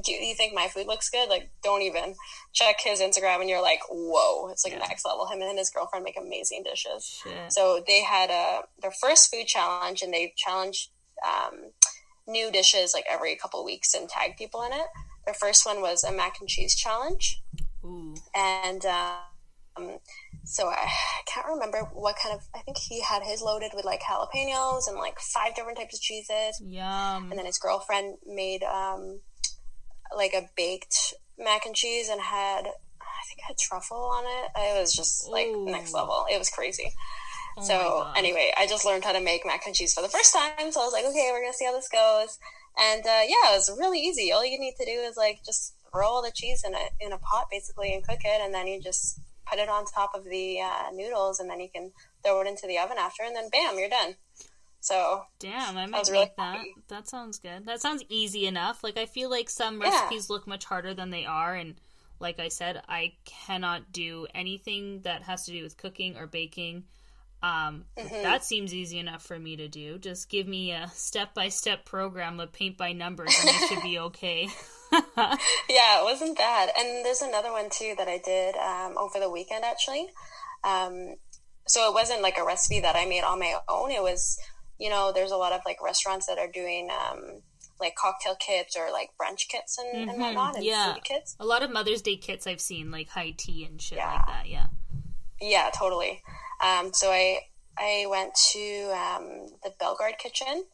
do 0.03 0.11
you 0.11 0.33
think 0.35 0.53
my 0.53 0.67
food 0.67 0.87
looks 0.87 1.09
good? 1.09 1.29
Like, 1.29 1.49
don't 1.63 1.81
even 1.81 2.15
check 2.51 2.77
his 2.83 2.99
Instagram, 2.99 3.41
and 3.41 3.49
you're 3.49 3.61
like, 3.61 3.81
whoa, 3.89 4.49
it's 4.49 4.65
like 4.65 4.73
yeah. 4.73 4.79
next 4.79 5.05
level. 5.05 5.27
Him 5.27 5.41
and 5.41 5.57
his 5.57 5.69
girlfriend 5.69 6.03
make 6.03 6.17
amazing 6.17 6.63
dishes. 6.63 7.21
Shit. 7.23 7.51
So 7.53 7.83
they 7.85 8.03
had 8.03 8.29
a 8.29 8.61
their 8.81 8.91
first 8.91 9.33
food 9.33 9.47
challenge, 9.47 10.01
and 10.01 10.13
they 10.13 10.33
challenged 10.35 10.89
um, 11.25 11.71
new 12.27 12.51
dishes 12.51 12.93
like 12.93 13.05
every 13.09 13.35
couple 13.35 13.63
weeks 13.63 13.93
and 13.93 14.09
tag 14.09 14.37
people 14.37 14.63
in 14.63 14.73
it. 14.73 14.87
The 15.25 15.33
first 15.33 15.65
one 15.65 15.81
was 15.81 16.03
a 16.03 16.11
mac 16.11 16.39
and 16.39 16.49
cheese 16.49 16.75
challenge, 16.75 17.41
Ooh. 17.83 18.15
and. 18.35 18.85
Um, 18.85 19.97
so 20.45 20.67
I, 20.67 20.75
I, 20.85 21.21
can't 21.25 21.47
remember 21.47 21.89
what 21.93 22.15
kind 22.21 22.35
of. 22.35 22.41
I 22.53 22.59
think 22.59 22.77
he 22.77 23.01
had 23.01 23.23
his 23.23 23.41
loaded 23.41 23.71
with 23.73 23.85
like 23.85 24.01
jalapenos 24.01 24.87
and 24.87 24.97
like 24.97 25.19
five 25.19 25.55
different 25.55 25.77
types 25.77 25.95
of 25.95 26.01
cheeses. 26.01 26.61
Yum. 26.63 27.31
And 27.31 27.39
then 27.39 27.45
his 27.45 27.57
girlfriend 27.57 28.17
made 28.25 28.61
um, 28.63 29.21
like 30.15 30.33
a 30.33 30.49
baked 30.55 31.13
mac 31.37 31.65
and 31.65 31.75
cheese 31.75 32.09
and 32.09 32.21
had 32.21 32.67
I 32.67 33.25
think 33.27 33.41
had 33.47 33.57
truffle 33.57 33.97
on 33.97 34.25
it. 34.25 34.51
It 34.59 34.79
was 34.79 34.93
just 34.93 35.29
like 35.29 35.47
Ooh. 35.47 35.65
next 35.65 35.93
level. 35.93 36.25
It 36.31 36.37
was 36.37 36.49
crazy. 36.49 36.91
Oh 37.57 37.63
so 37.63 38.11
anyway, 38.15 38.51
I 38.57 38.67
just 38.67 38.85
learned 38.85 39.03
how 39.03 39.11
to 39.11 39.21
make 39.21 39.45
mac 39.45 39.65
and 39.65 39.75
cheese 39.75 39.93
for 39.93 40.01
the 40.01 40.09
first 40.09 40.33
time. 40.33 40.71
So 40.71 40.81
I 40.81 40.85
was 40.85 40.93
like, 40.93 41.05
okay, 41.05 41.29
we're 41.31 41.41
gonna 41.41 41.53
see 41.53 41.65
how 41.65 41.73
this 41.73 41.89
goes. 41.89 42.39
And 42.77 43.05
uh, 43.05 43.21
yeah, 43.27 43.51
it 43.51 43.55
was 43.55 43.71
really 43.77 43.99
easy. 43.99 44.31
All 44.31 44.45
you 44.45 44.59
need 44.59 44.75
to 44.79 44.85
do 44.85 44.91
is 44.91 45.17
like 45.17 45.39
just 45.45 45.75
roll 45.93 46.21
the 46.21 46.31
cheese 46.31 46.63
in 46.65 46.73
a 46.73 46.89
in 46.99 47.11
a 47.13 47.17
pot 47.17 47.47
basically 47.51 47.93
and 47.93 48.05
cook 48.05 48.19
it, 48.23 48.41
and 48.41 48.53
then 48.53 48.67
you 48.67 48.81
just 48.81 49.19
put 49.45 49.59
it 49.59 49.69
on 49.69 49.85
top 49.85 50.15
of 50.15 50.23
the 50.23 50.59
uh, 50.61 50.91
noodles, 50.93 51.39
and 51.39 51.49
then 51.49 51.59
you 51.59 51.69
can 51.73 51.91
throw 52.23 52.41
it 52.41 52.47
into 52.47 52.67
the 52.67 52.79
oven 52.79 52.97
after, 52.97 53.23
and 53.23 53.35
then 53.35 53.49
bam, 53.51 53.77
you're 53.77 53.89
done. 53.89 54.15
So 54.79 55.23
damn, 55.39 55.77
I 55.77 55.85
might 55.85 56.09
I 56.09 56.11
really 56.11 56.31
that. 56.37 56.57
Happy. 56.57 56.75
That 56.89 57.07
sounds 57.07 57.39
good. 57.39 57.65
That 57.67 57.79
sounds 57.79 58.03
easy 58.09 58.47
enough. 58.47 58.83
Like 58.83 58.97
I 58.97 59.05
feel 59.05 59.29
like 59.29 59.49
some 59.49 59.79
yeah. 59.79 59.89
recipes 59.89 60.29
look 60.29 60.47
much 60.47 60.65
harder 60.65 60.93
than 60.93 61.09
they 61.09 61.25
are, 61.25 61.53
and 61.53 61.75
like 62.19 62.39
I 62.39 62.47
said, 62.47 62.81
I 62.89 63.13
cannot 63.25 63.91
do 63.91 64.27
anything 64.33 65.01
that 65.01 65.23
has 65.23 65.45
to 65.45 65.51
do 65.51 65.63
with 65.63 65.77
cooking 65.77 66.17
or 66.17 66.27
baking. 66.27 66.85
Um, 67.43 67.83
mm-hmm. 67.97 68.23
That 68.23 68.45
seems 68.45 68.73
easy 68.73 68.99
enough 68.99 69.21
for 69.21 69.37
me 69.37 69.57
to 69.57 69.67
do. 69.67 69.99
Just 69.99 70.29
give 70.29 70.47
me 70.47 70.71
a 70.71 70.89
step 70.93 71.33
by 71.33 71.49
step 71.49 71.83
program 71.83 72.39
of 72.39 72.53
paint 72.53 72.77
by 72.77 72.93
numbers, 72.93 73.35
and 73.41 73.49
I 73.49 73.67
should 73.67 73.83
be 73.83 73.99
okay. 73.99 74.47
yeah, 75.17 75.99
it 75.99 76.03
wasn't 76.03 76.37
bad. 76.37 76.69
And 76.79 77.05
there's 77.05 77.21
another 77.21 77.51
one 77.51 77.69
too 77.69 77.95
that 77.97 78.07
I 78.07 78.19
did 78.23 78.55
um, 78.55 78.97
over 78.97 79.19
the 79.19 79.29
weekend 79.29 79.65
actually. 79.65 80.07
Um, 80.63 81.15
so 81.67 81.89
it 81.89 81.93
wasn't 81.93 82.21
like 82.21 82.37
a 82.37 82.45
recipe 82.45 82.79
that 82.79 82.95
I 82.95 83.05
made 83.05 83.23
on 83.23 83.39
my 83.39 83.55
own. 83.67 83.91
It 83.91 84.01
was, 84.01 84.39
you 84.79 84.89
know, 84.89 85.11
there's 85.13 85.31
a 85.31 85.37
lot 85.37 85.51
of 85.51 85.61
like 85.65 85.83
restaurants 85.83 86.27
that 86.27 86.37
are 86.37 86.47
doing 86.47 86.89
um, 86.91 87.41
like 87.79 87.95
cocktail 87.95 88.35
kits 88.35 88.77
or 88.77 88.91
like 88.91 89.09
brunch 89.19 89.49
kits 89.49 89.77
and, 89.77 89.95
mm-hmm. 89.95 90.09
and 90.11 90.19
whatnot. 90.19 90.55
And 90.55 90.65
yeah, 90.65 90.95
kits. 91.03 91.35
A 91.39 91.45
lot 91.45 91.63
of 91.63 91.71
Mother's 91.71 92.01
Day 92.01 92.15
kits 92.15 92.47
I've 92.47 92.61
seen, 92.61 92.91
like 92.91 93.09
high 93.09 93.33
tea 93.35 93.65
and 93.65 93.81
shit 93.81 93.97
yeah. 93.97 94.13
like 94.13 94.27
that. 94.27 94.47
Yeah. 94.47 94.67
Yeah, 95.41 95.69
totally. 95.77 96.21
Um, 96.63 96.93
so 96.93 97.11
I 97.11 97.39
I 97.77 98.05
went 98.09 98.33
to 98.51 98.59
um, 98.91 99.47
the 99.63 99.73
Belgard 99.79 100.17
Kitchen, 100.17 100.65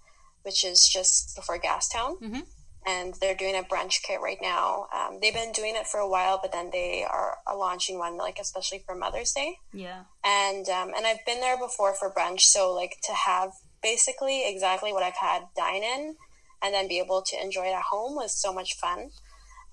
which 0.43 0.63
is 0.63 0.87
just 0.87 1.35
before 1.35 1.59
Gastown. 1.59 2.19
Mm-hmm 2.21 2.39
and 2.85 3.13
they're 3.19 3.35
doing 3.35 3.55
a 3.55 3.63
brunch 3.63 4.01
kit 4.01 4.21
right 4.21 4.37
now. 4.41 4.87
Um, 4.93 5.19
they've 5.21 5.33
been 5.33 5.51
doing 5.51 5.75
it 5.75 5.87
for 5.87 5.99
a 5.99 6.09
while, 6.09 6.39
but 6.41 6.51
then 6.51 6.69
they 6.71 7.05
are, 7.07 7.37
are 7.45 7.57
launching 7.57 7.99
one 7.99 8.17
like 8.17 8.39
especially 8.39 8.83
for 8.85 8.95
Mother's 8.95 9.31
Day. 9.31 9.57
Yeah. 9.73 10.03
And 10.23 10.67
um, 10.69 10.93
and 10.95 11.05
I've 11.05 11.25
been 11.25 11.41
there 11.41 11.57
before 11.57 11.93
for 11.93 12.11
brunch, 12.11 12.41
so 12.41 12.73
like 12.73 12.97
to 13.03 13.13
have 13.13 13.51
basically 13.81 14.43
exactly 14.47 14.93
what 14.93 15.03
I've 15.03 15.17
had 15.17 15.43
dine 15.55 15.83
in, 15.83 16.15
and 16.61 16.73
then 16.73 16.87
be 16.87 16.99
able 16.99 17.21
to 17.21 17.41
enjoy 17.41 17.65
it 17.65 17.75
at 17.75 17.83
home 17.91 18.15
was 18.15 18.39
so 18.39 18.53
much 18.53 18.75
fun. 18.77 19.09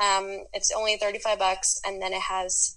Um, 0.01 0.45
it's 0.53 0.73
only 0.77 0.97
thirty 0.97 1.19
five 1.19 1.39
bucks, 1.39 1.81
and 1.87 2.03
then 2.03 2.13
it 2.13 2.23
has 2.23 2.77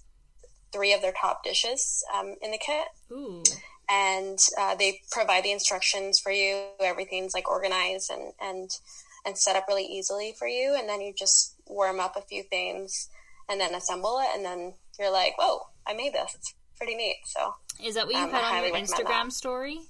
three 0.72 0.92
of 0.92 1.02
their 1.02 1.12
top 1.12 1.42
dishes 1.44 2.04
um, 2.14 2.36
in 2.42 2.50
the 2.50 2.58
kit. 2.58 2.86
Ooh. 3.12 3.42
And 3.88 4.38
uh, 4.58 4.76
they 4.76 5.00
provide 5.10 5.44
the 5.44 5.52
instructions 5.52 6.20
for 6.20 6.30
you. 6.30 6.62
Everything's 6.80 7.34
like 7.34 7.50
organized 7.50 8.10
and 8.10 8.32
and 8.40 8.70
and 9.26 9.36
set 9.36 9.56
up 9.56 9.66
really 9.68 9.84
easily 9.84 10.34
for 10.38 10.46
you. 10.46 10.76
And 10.78 10.88
then 10.88 11.00
you 11.00 11.12
just 11.12 11.54
warm 11.66 12.00
up 12.00 12.16
a 12.16 12.22
few 12.22 12.42
things 12.42 13.08
and 13.48 13.60
then 13.60 13.74
assemble 13.74 14.20
it. 14.20 14.28
And 14.34 14.44
then 14.44 14.74
you're 14.98 15.12
like, 15.12 15.36
whoa, 15.38 15.62
I 15.86 15.94
made 15.94 16.14
this. 16.14 16.34
It's 16.34 16.54
pretty 16.76 16.94
neat. 16.94 17.16
So 17.24 17.54
is 17.84 17.96
that 17.96 18.06
what 18.06 18.14
you 18.14 18.22
um, 18.22 18.30
had 18.30 18.44
on 18.44 18.64
your 18.64 18.76
Instagram 18.76 19.24
that. 19.24 19.32
story? 19.32 19.80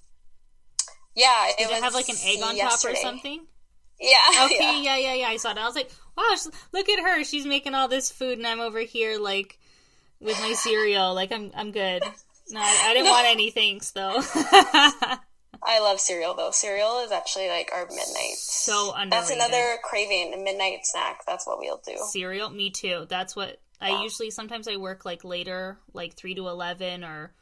Yeah. 1.14 1.49
Did 1.59 1.71
it, 1.71 1.73
it 1.73 1.83
have 1.83 1.95
like 1.95 2.09
an 2.09 2.16
egg 2.25 2.43
on 2.43 2.57
yesterday. 2.57 2.95
top 2.95 3.01
or 3.01 3.03
something? 3.03 3.47
Yeah. 4.01 4.16
Okay. 4.47 4.83
Yeah. 4.83 4.97
yeah. 4.97 4.97
Yeah. 4.97 5.14
Yeah. 5.14 5.29
I 5.29 5.37
saw 5.37 5.51
it. 5.51 5.59
I 5.59 5.66
was 5.66 5.75
like, 5.75 5.90
wow, 6.16 6.35
look 6.73 6.88
at 6.88 7.01
her. 7.01 7.23
She's 7.25 7.47
making 7.47 7.75
all 7.75 7.88
this 7.88 8.11
food, 8.11 8.38
and 8.38 8.47
I'm 8.47 8.61
over 8.61 8.81
here 8.81 9.19
like 9.19 9.59
with 10.20 10.38
my 10.40 10.52
cereal. 10.52 11.14
Like 11.14 11.33
I'm, 11.33 11.50
I'm 11.54 11.72
good. 11.72 12.02
No, 12.52 12.59
I, 12.59 12.87
I 12.87 12.94
didn't 12.94 13.04
no. 13.04 13.12
want 13.12 13.28
any 13.28 13.50
thanks 13.50 13.92
though. 13.92 14.20
I 15.62 15.78
love 15.80 16.00
cereal 16.00 16.35
though. 16.35 16.50
Cereal 16.50 16.98
is 17.04 17.12
actually 17.12 17.48
like 17.48 17.70
our 17.72 17.85
midnight. 17.85 18.35
So 18.38 18.92
underrated. 18.92 19.12
That's 19.12 19.30
another 19.30 19.78
craving, 19.85 20.42
midnight 20.42 20.80
snack. 20.83 21.20
That's 21.28 21.46
what 21.46 21.61
we'll 21.61 21.80
do. 21.87 21.96
Cereal, 22.09 22.50
me 22.50 22.70
too. 22.70 23.06
That's 23.09 23.37
what 23.37 23.61
I 23.80 24.02
usually 24.02 24.30
sometimes 24.30 24.68
I 24.68 24.76
work 24.76 25.04
like 25.04 25.24
later, 25.24 25.78
like 25.94 26.14
three 26.14 26.35
to 26.35 26.48
eleven 26.48 27.04
or 27.04 27.33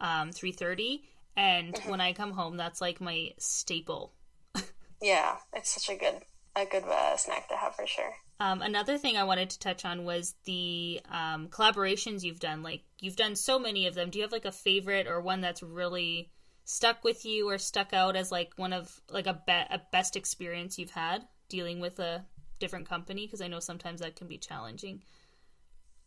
um, 0.00 0.32
three 0.32 0.52
thirty, 0.52 1.04
and 1.36 1.74
mm-hmm. 1.74 1.90
when 1.90 2.00
I 2.00 2.12
come 2.12 2.32
home, 2.32 2.56
that's 2.56 2.80
like 2.80 3.00
my 3.00 3.30
staple. 3.38 4.12
yeah, 5.02 5.36
it's 5.52 5.70
such 5.70 5.94
a 5.94 5.98
good 5.98 6.22
a 6.54 6.66
good 6.66 6.84
uh, 6.84 7.16
snack 7.16 7.48
to 7.48 7.56
have 7.56 7.74
for 7.74 7.86
sure. 7.86 8.12
Um, 8.40 8.62
another 8.62 8.98
thing 8.98 9.16
I 9.16 9.24
wanted 9.24 9.50
to 9.50 9.58
touch 9.58 9.84
on 9.84 10.04
was 10.04 10.34
the 10.44 11.00
um, 11.10 11.48
collaborations 11.48 12.22
you've 12.22 12.38
done. 12.38 12.62
Like 12.62 12.82
you've 13.00 13.16
done 13.16 13.34
so 13.34 13.58
many 13.58 13.86
of 13.86 13.94
them. 13.94 14.10
Do 14.10 14.18
you 14.18 14.22
have 14.22 14.32
like 14.32 14.44
a 14.44 14.52
favorite 14.52 15.08
or 15.08 15.20
one 15.20 15.40
that's 15.40 15.62
really 15.62 16.30
stuck 16.64 17.02
with 17.02 17.24
you 17.24 17.48
or 17.48 17.58
stuck 17.58 17.92
out 17.92 18.14
as 18.14 18.30
like 18.30 18.52
one 18.56 18.72
of 18.72 19.00
like 19.10 19.26
a, 19.26 19.42
be- 19.46 19.52
a 19.52 19.80
best 19.90 20.14
experience 20.16 20.78
you've 20.78 20.90
had 20.90 21.24
dealing 21.48 21.80
with 21.80 21.98
a 21.98 22.24
different 22.60 22.88
company? 22.88 23.26
Because 23.26 23.40
I 23.40 23.48
know 23.48 23.60
sometimes 23.60 24.00
that 24.00 24.14
can 24.14 24.28
be 24.28 24.38
challenging. 24.38 25.02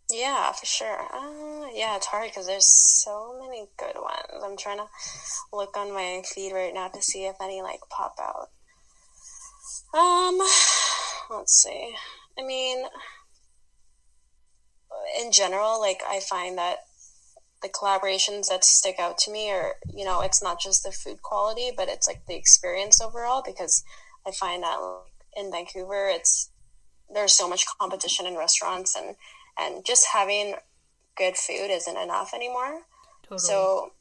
Yeah, 0.10 0.52
for 0.54 0.66
sure. 0.66 1.02
Uh, 1.14 1.68
yeah, 1.74 1.96
it's 1.98 2.06
hard 2.06 2.30
because 2.30 2.48
there's 2.48 2.68
so 2.68 3.38
many 3.42 3.68
good 3.78 3.96
ones. 3.96 4.44
I'm 4.44 4.58
trying 4.58 4.78
to 4.78 4.88
look 5.52 5.76
on 5.78 5.94
my 5.94 6.22
feed 6.26 6.54
right 6.54 6.74
now 6.74 6.88
to 6.90 7.02
see 7.02 7.26
if 7.26 7.36
any 7.42 7.62
like 7.62 7.82
pop 7.90 8.16
out. 8.22 8.50
Um, 9.94 10.40
let's 11.30 11.62
see. 11.62 11.96
I 12.38 12.44
mean, 12.44 12.86
in 15.20 15.32
general, 15.32 15.80
like 15.80 16.02
I 16.08 16.20
find 16.20 16.58
that 16.58 16.78
the 17.62 17.70
collaborations 17.70 18.48
that 18.50 18.64
stick 18.64 18.96
out 19.00 19.18
to 19.20 19.32
me 19.32 19.52
are, 19.52 19.76
you 19.94 20.04
know, 20.04 20.22
it's 20.22 20.42
not 20.42 20.60
just 20.60 20.84
the 20.84 20.92
food 20.92 21.22
quality, 21.22 21.72
but 21.76 21.90
it's 21.90 22.08
like 22.08 22.26
the 22.28 22.36
experience 22.36 23.02
overall 23.02 23.44
because 23.46 23.84
I 24.26 24.32
find 24.32 24.64
that 24.64 24.78
in 25.36 25.52
Vancouver, 25.52 26.08
it's 26.10 26.50
there's 27.14 27.34
so 27.34 27.48
much 27.48 27.66
competition 27.80 28.26
in 28.26 28.36
restaurants 28.36 28.96
and 28.96 29.16
and 29.60 29.86
just 29.86 30.08
having 30.14 30.56
good 31.18 31.36
food 31.36 31.70
isn't 31.70 31.98
enough 31.98 32.34
anymore. 32.34 32.82
Totally. 33.24 33.40
So 33.40 33.92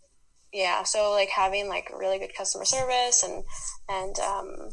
yeah, 0.53 0.83
so 0.83 1.13
like 1.13 1.29
having 1.29 1.69
like 1.69 1.91
really 1.97 2.19
good 2.19 2.35
customer 2.35 2.65
service 2.65 3.23
and 3.23 3.45
and 3.89 4.19
um, 4.21 4.71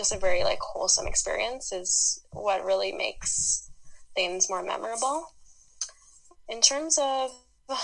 just 0.00 0.14
a 0.14 0.18
very 0.18 0.44
like 0.44 0.60
wholesome 0.60 1.06
experience 1.06 1.72
is 1.72 2.22
what 2.32 2.64
really 2.64 2.90
makes 2.90 3.70
things 4.14 4.48
more 4.48 4.62
memorable. 4.62 5.26
In 6.48 6.62
terms 6.62 6.98
of 6.98 7.30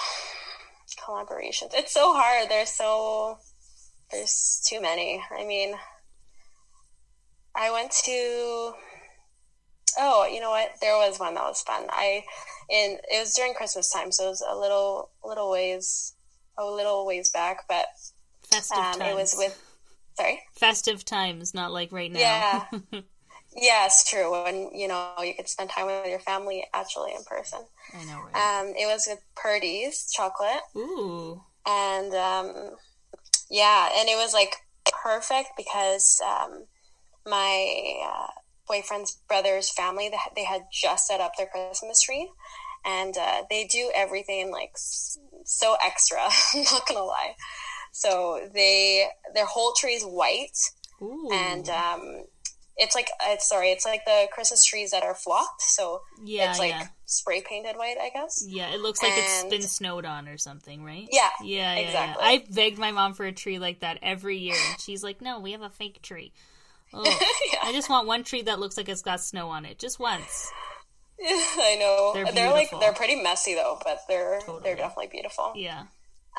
collaborations, 0.99 1.75
it's 1.75 1.93
so 1.93 2.15
hard. 2.15 2.49
There's 2.49 2.71
so 2.71 3.37
there's 4.11 4.65
too 4.67 4.81
many. 4.81 5.23
I 5.31 5.45
mean, 5.45 5.75
I 7.55 7.71
went 7.71 7.93
to 8.05 8.73
oh, 9.99 10.27
you 10.33 10.41
know 10.41 10.51
what? 10.51 10.71
There 10.81 10.97
was 10.97 11.21
one 11.21 11.35
that 11.35 11.45
was 11.45 11.61
fun. 11.61 11.85
I 11.91 12.25
in 12.71 12.97
it 13.13 13.21
was 13.21 13.35
during 13.35 13.53
Christmas 13.53 13.91
time, 13.91 14.11
so 14.11 14.25
it 14.25 14.31
was 14.31 14.45
a 14.49 14.57
little 14.57 15.11
little 15.23 15.51
ways 15.51 16.15
a 16.57 16.65
little 16.65 17.05
ways 17.05 17.29
back, 17.29 17.65
but 17.69 17.85
um. 18.75 19.03
It 19.03 19.15
was 19.15 19.35
with 19.37 19.66
sorry 20.17 20.41
festive 20.57 21.05
times, 21.05 21.55
not 21.55 21.73
like 21.73 21.93
right 21.93 22.11
now. 22.11 22.21
Yeah. 22.21 22.65
yeah, 23.57 23.87
it's 23.87 24.09
true. 24.09 24.45
When 24.45 24.71
you 24.75 24.89
know 24.89 25.13
you 25.23 25.35
could 25.35 25.49
spend 25.49 25.71
time 25.71 25.87
with 25.87 26.07
your 26.07 26.21
family 26.21 26.65
actually 26.75 27.13
in 27.13 27.25
person. 27.25 27.61
I 27.95 28.05
know, 28.05 28.21
right? 28.33 28.61
Um, 28.61 28.75
it 28.77 28.87
was 28.87 29.07
with 29.09 29.21
Purdy's 29.35 30.11
chocolate. 30.13 30.63
Ooh. 30.77 31.43
And 31.67 32.15
um, 32.15 32.77
yeah, 33.51 33.91
and 33.99 34.09
it 34.09 34.17
was 34.17 34.33
like 34.33 34.57
perfect 35.03 35.51
because 35.57 36.21
um, 36.25 36.65
my 37.27 37.95
uh, 38.05 38.29
boyfriend's 38.69 39.19
brother's 39.29 39.71
family 39.71 40.11
they 40.35 40.45
had 40.45 40.63
just 40.73 41.07
set 41.07 41.21
up 41.21 41.33
their 41.37 41.47
Christmas 41.47 42.03
tree, 42.03 42.31
and 42.85 43.17
uh, 43.17 43.43
they 43.51 43.65
do 43.65 43.91
everything 43.95 44.51
like 44.51 44.73
so 45.45 45.77
extra. 45.85 46.19
I'm 46.55 46.65
not 46.65 46.87
gonna 46.87 47.05
lie. 47.05 47.35
So 47.97 48.47
they 48.53 49.07
their 49.33 49.47
whole 49.47 49.73
tree 49.73 49.95
is 49.95 50.03
white, 50.03 50.59
Ooh. 51.01 51.31
and 51.33 51.67
um, 51.71 52.25
it's 52.77 52.95
like 52.95 53.09
it's 53.23 53.49
sorry, 53.49 53.71
it's 53.71 53.87
like 53.87 54.05
the 54.05 54.29
Christmas 54.31 54.63
trees 54.63 54.91
that 54.91 55.03
are 55.03 55.15
flocked. 55.15 55.63
So 55.63 56.03
yeah, 56.23 56.51
it's 56.51 56.59
like 56.59 56.73
yeah. 56.73 56.89
spray 57.07 57.41
painted 57.41 57.75
white, 57.77 57.97
I 57.99 58.11
guess. 58.11 58.45
Yeah, 58.47 58.69
it 58.75 58.81
looks 58.81 59.03
like 59.03 59.13
and... 59.13 59.23
it's 59.23 59.45
been 59.45 59.63
snowed 59.63 60.05
on 60.05 60.29
or 60.29 60.37
something, 60.37 60.85
right? 60.85 61.09
Yeah, 61.11 61.31
yeah, 61.43 61.75
yeah 61.75 61.81
exactly. 61.87 62.23
Yeah. 62.23 62.31
I 62.33 62.45
begged 62.51 62.79
my 62.79 62.93
mom 62.93 63.15
for 63.15 63.25
a 63.25 63.33
tree 63.33 63.59
like 63.59 63.81
that 63.81 63.99
every 64.03 64.37
year, 64.37 64.57
and 64.73 64.79
she's 64.79 65.03
like, 65.03 65.23
"No, 65.23 65.41
we 65.41 65.53
have 65.53 65.63
a 65.63 65.71
fake 65.71 66.03
tree." 66.03 66.33
Oh. 66.95 67.19
I 67.65 67.73
just 67.73 67.91
want 67.91 68.07
one 68.07 68.23
tree 68.23 68.43
that 68.43 68.61
looks 68.61 68.77
like 68.77 68.89
it's 68.89 69.03
got 69.03 69.21
snow 69.21 69.49
on 69.49 69.65
it, 69.65 69.77
just 69.79 69.99
once. 69.99 70.53
I 71.21 71.77
know. 71.81 72.13
They're, 72.15 72.33
they're, 72.33 72.53
like 72.53 72.71
they're 72.79 72.93
pretty 72.93 73.21
messy 73.21 73.55
though, 73.55 73.79
but 73.85 74.03
they're 74.07 74.39
totally. 74.41 74.61
they're 74.63 74.77
definitely 74.77 75.09
beautiful. 75.09 75.53
Yeah. 75.57 75.85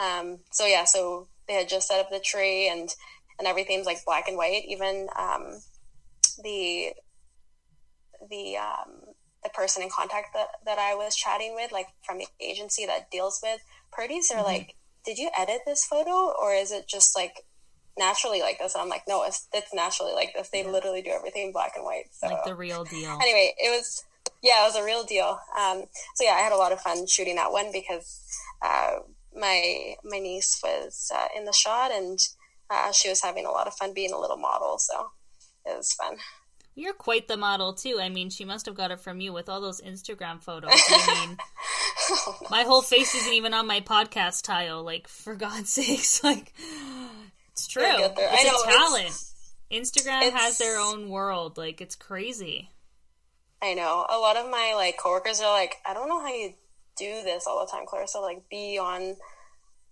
Um. 0.02 0.38
So 0.52 0.66
yeah. 0.66 0.86
So 0.86 1.28
they 1.48 1.54
had 1.54 1.70
just 1.70 1.88
set 1.88 2.00
up 2.00 2.10
the 2.10 2.20
tree 2.20 2.70
and 2.70 2.90
and 3.40 3.48
everything's 3.48 3.86
like 3.86 4.04
black 4.06 4.28
and 4.28 4.38
white. 4.38 4.64
Even 4.68 5.08
um, 5.16 5.60
the 6.44 6.94
the 8.30 8.58
um 8.58 9.14
the 9.44 9.50
person 9.54 9.84
in 9.84 9.90
contact 9.90 10.34
that 10.34 10.48
that 10.66 10.80
I 10.80 10.96
was 10.96 11.16
chatting 11.16 11.56
with, 11.56 11.72
like 11.72 11.88
from 12.04 12.18
the 12.18 12.28
agency 12.40 12.86
that 12.86 13.12
deals 13.12 13.40
with 13.44 13.62
Purdy's, 13.92 14.30
they're 14.30 14.40
mm-hmm. 14.40 14.48
like, 14.48 14.76
"Did 15.06 15.18
you 15.18 15.30
edit 15.38 15.62
this 15.66 15.86
photo, 15.86 16.34
or 16.40 16.54
is 16.54 16.72
it 16.72 16.88
just 16.88 17.16
like 17.16 17.46
naturally 17.98 18.42
like 18.42 18.60
this. 18.60 18.74
And 18.74 18.82
I'm 18.82 18.90
like, 18.90 19.04
no, 19.08 19.24
it's, 19.24 19.48
it's 19.54 19.74
naturally 19.74 20.14
like 20.14 20.34
this. 20.34 20.50
They 20.50 20.64
yeah. 20.64 20.70
literally 20.70 21.02
do 21.02 21.12
everything 21.12 21.48
in 21.48 21.52
black 21.52 21.74
and 21.76 21.84
white. 21.84 22.06
So. 22.12 22.28
Like 22.28 22.44
the 22.44 22.56
real 22.56 22.84
deal. 22.84 23.18
Anyway, 23.22 23.54
it 23.58 23.70
was, 23.70 24.06
yeah, 24.42 24.64
it 24.64 24.68
was 24.68 24.76
a 24.76 24.84
real 24.84 25.04
deal. 25.04 25.40
Um, 25.60 25.84
so 26.16 26.24
yeah, 26.24 26.32
I 26.32 26.40
had 26.40 26.52
a 26.52 26.58
lot 26.58 26.72
of 26.72 26.80
fun 26.80 27.08
shooting 27.08 27.36
that 27.36 27.52
one 27.52 27.72
because, 27.72 28.40
uh, 28.62 28.98
my, 29.36 29.96
my 30.04 30.20
niece 30.20 30.60
was, 30.64 31.12
uh, 31.14 31.28
in 31.36 31.46
the 31.46 31.54
shot 31.54 31.92
and, 31.92 32.20
uh, 32.70 32.92
she 32.92 33.10
was 33.10 33.22
having 33.22 33.46
a 33.46 33.52
lot 33.52 33.68
of 33.68 33.74
fun 33.74 33.94
being 33.94 34.14
a 34.14 34.20
little 34.20 34.38
model. 34.38 34.78
So 34.78 35.12
it 35.66 35.76
was 35.78 35.94
fun. 35.94 36.18
You're 36.76 36.94
quite 36.94 37.28
the 37.28 37.38
model 37.38 37.74
too. 37.74 37.98
I 38.00 38.10
mean, 38.10 38.30
she 38.30 38.46
must 38.46 38.68
have 38.68 38.76
got 38.76 38.92
it 38.92 39.00
from 39.00 39.20
you 39.20 39.34
with 39.34 39.50
all 39.50 39.62
those 39.62 39.82
Instagram 39.82 40.44
photos. 40.44 40.70
I 40.72 41.26
mean, 41.28 41.38
oh, 42.10 42.38
no. 42.42 42.48
my 42.52 42.64
whole 42.64 42.84
face 42.84 43.16
isn't 43.16 43.34
even 43.34 43.54
on 43.54 43.66
my 43.66 43.82
podcast 43.82 44.44
tile. 44.44 44.84
Like, 44.84 45.08
for 45.08 45.36
God's 45.36 45.70
sakes, 45.74 46.24
like 46.24 46.54
it's 47.52 47.68
true. 47.68 47.84
It's 47.84 48.44
know, 48.46 48.62
a 48.62 48.72
talent. 48.72 49.08
It's, 49.08 49.34
Instagram 49.72 50.28
it's, 50.28 50.36
has 50.36 50.58
their 50.60 50.80
own 50.80 51.10
world. 51.10 51.58
Like 51.58 51.82
it's 51.82 51.96
crazy. 51.96 52.70
I 53.62 53.74
know. 53.74 54.06
A 54.08 54.20
lot 54.20 54.38
of 54.38 54.50
my 54.50 54.74
like 54.76 54.98
coworkers 54.98 55.42
are 55.42 55.52
like, 55.52 55.78
I 55.84 55.96
don't 55.96 56.08
know 56.08 56.20
how 56.20 56.32
you 56.32 56.54
do 56.98 57.24
this 57.24 57.46
all 57.48 57.66
the 57.66 57.72
time, 57.72 57.86
Clarissa. 57.86 58.20
Like 58.20 58.50
be 58.50 58.78
on 58.78 59.16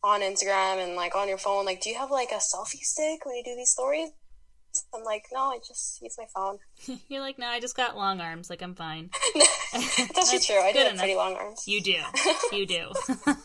on 0.04 0.22
Instagram 0.22 0.84
and 0.84 0.96
like 0.96 1.16
on 1.16 1.28
your 1.28 1.38
phone. 1.38 1.66
Like, 1.66 1.82
do 1.82 1.90
you 1.90 1.98
have 1.98 2.12
like 2.12 2.32
a 2.32 2.36
selfie 2.36 2.84
stick 2.84 3.26
when 3.26 3.36
you 3.36 3.44
do 3.44 3.56
these 3.56 3.72
stories? 3.72 4.10
I'm 4.94 5.04
like, 5.04 5.28
no, 5.32 5.40
I 5.40 5.60
just 5.66 6.02
use 6.02 6.16
my 6.18 6.26
phone. 6.34 6.60
You're 7.08 7.22
like, 7.22 7.40
no, 7.40 7.48
I 7.48 7.60
just 7.60 7.78
got 7.78 7.96
long 7.96 8.20
arms. 8.20 8.50
Like, 8.50 8.62
I'm 8.62 8.76
fine. 8.76 9.10
That's 9.34 10.18
actually 10.18 10.40
true. 10.40 10.60
I 10.60 10.74
do 10.74 10.80
have 10.80 10.98
pretty 10.98 11.16
long 11.16 11.36
arms. 11.36 11.64
You 11.68 11.82
do. 11.82 11.96
You 12.52 12.66
do. 12.66 12.92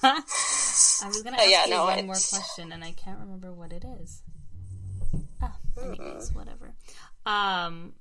I 0.02 1.06
was 1.06 1.22
going 1.22 1.34
to 1.34 1.40
ask 1.40 1.50
yeah, 1.50 1.64
you 1.64 1.70
no, 1.70 1.84
one 1.84 2.06
more 2.06 2.14
question, 2.14 2.70
and 2.70 2.84
I 2.84 2.92
can't 2.92 3.18
remember 3.18 3.52
what 3.52 3.72
it 3.72 3.84
is. 4.02 4.22
Ah, 5.42 5.56
anyways, 5.80 6.30
mm 6.30 6.34
whatever. 6.34 6.74
Um, 7.26 7.94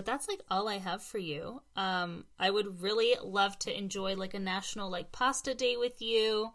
but 0.00 0.06
that's 0.06 0.28
like 0.28 0.40
all 0.50 0.66
I 0.66 0.78
have 0.78 1.02
for 1.02 1.18
you. 1.18 1.60
Um, 1.76 2.24
I 2.38 2.48
would 2.48 2.80
really 2.80 3.16
love 3.22 3.58
to 3.58 3.78
enjoy 3.78 4.16
like 4.16 4.32
a 4.32 4.38
national 4.38 4.88
like 4.88 5.12
pasta 5.12 5.52
day 5.52 5.76
with 5.76 6.00
you, 6.00 6.52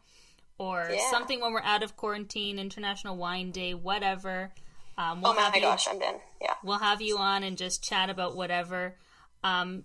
or 0.58 0.89
yeah. 0.91 1.12
something 1.12 1.41
when 1.41 1.53
we're 1.53 1.62
out 1.62 1.84
of 1.84 1.95
quarantine, 1.95 2.58
International 2.58 3.15
Wine 3.15 3.51
Day, 3.51 3.75
whatever. 3.75 4.51
Um, 4.97 5.21
we'll 5.21 5.34
oh 5.34 5.36
my 5.36 5.51
you, 5.53 5.62
gosh, 5.62 5.88
I'm 5.88 6.01
in. 6.01 6.15
Yeah, 6.41 6.55
we'll 6.63 6.79
have 6.79 7.03
you 7.03 7.19
on 7.19 7.43
and 7.43 7.55
just 7.55 7.84
chat 7.84 8.10
about 8.10 8.36
whatever. 8.36 8.95
Um, 9.43 9.84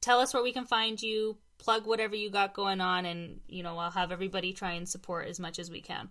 tell 0.00 0.20
us 0.20 0.32
where 0.32 0.42
we 0.42 0.52
can 0.52 0.64
find 0.64 1.02
you. 1.02 1.36
Plug 1.58 1.86
whatever 1.86 2.16
you 2.16 2.30
got 2.30 2.54
going 2.54 2.80
on, 2.80 3.04
and 3.04 3.40
you 3.48 3.62
know 3.62 3.76
I'll 3.76 3.90
have 3.90 4.12
everybody 4.12 4.54
try 4.54 4.72
and 4.72 4.88
support 4.88 5.28
as 5.28 5.38
much 5.38 5.58
as 5.58 5.70
we 5.70 5.82
can. 5.82 6.08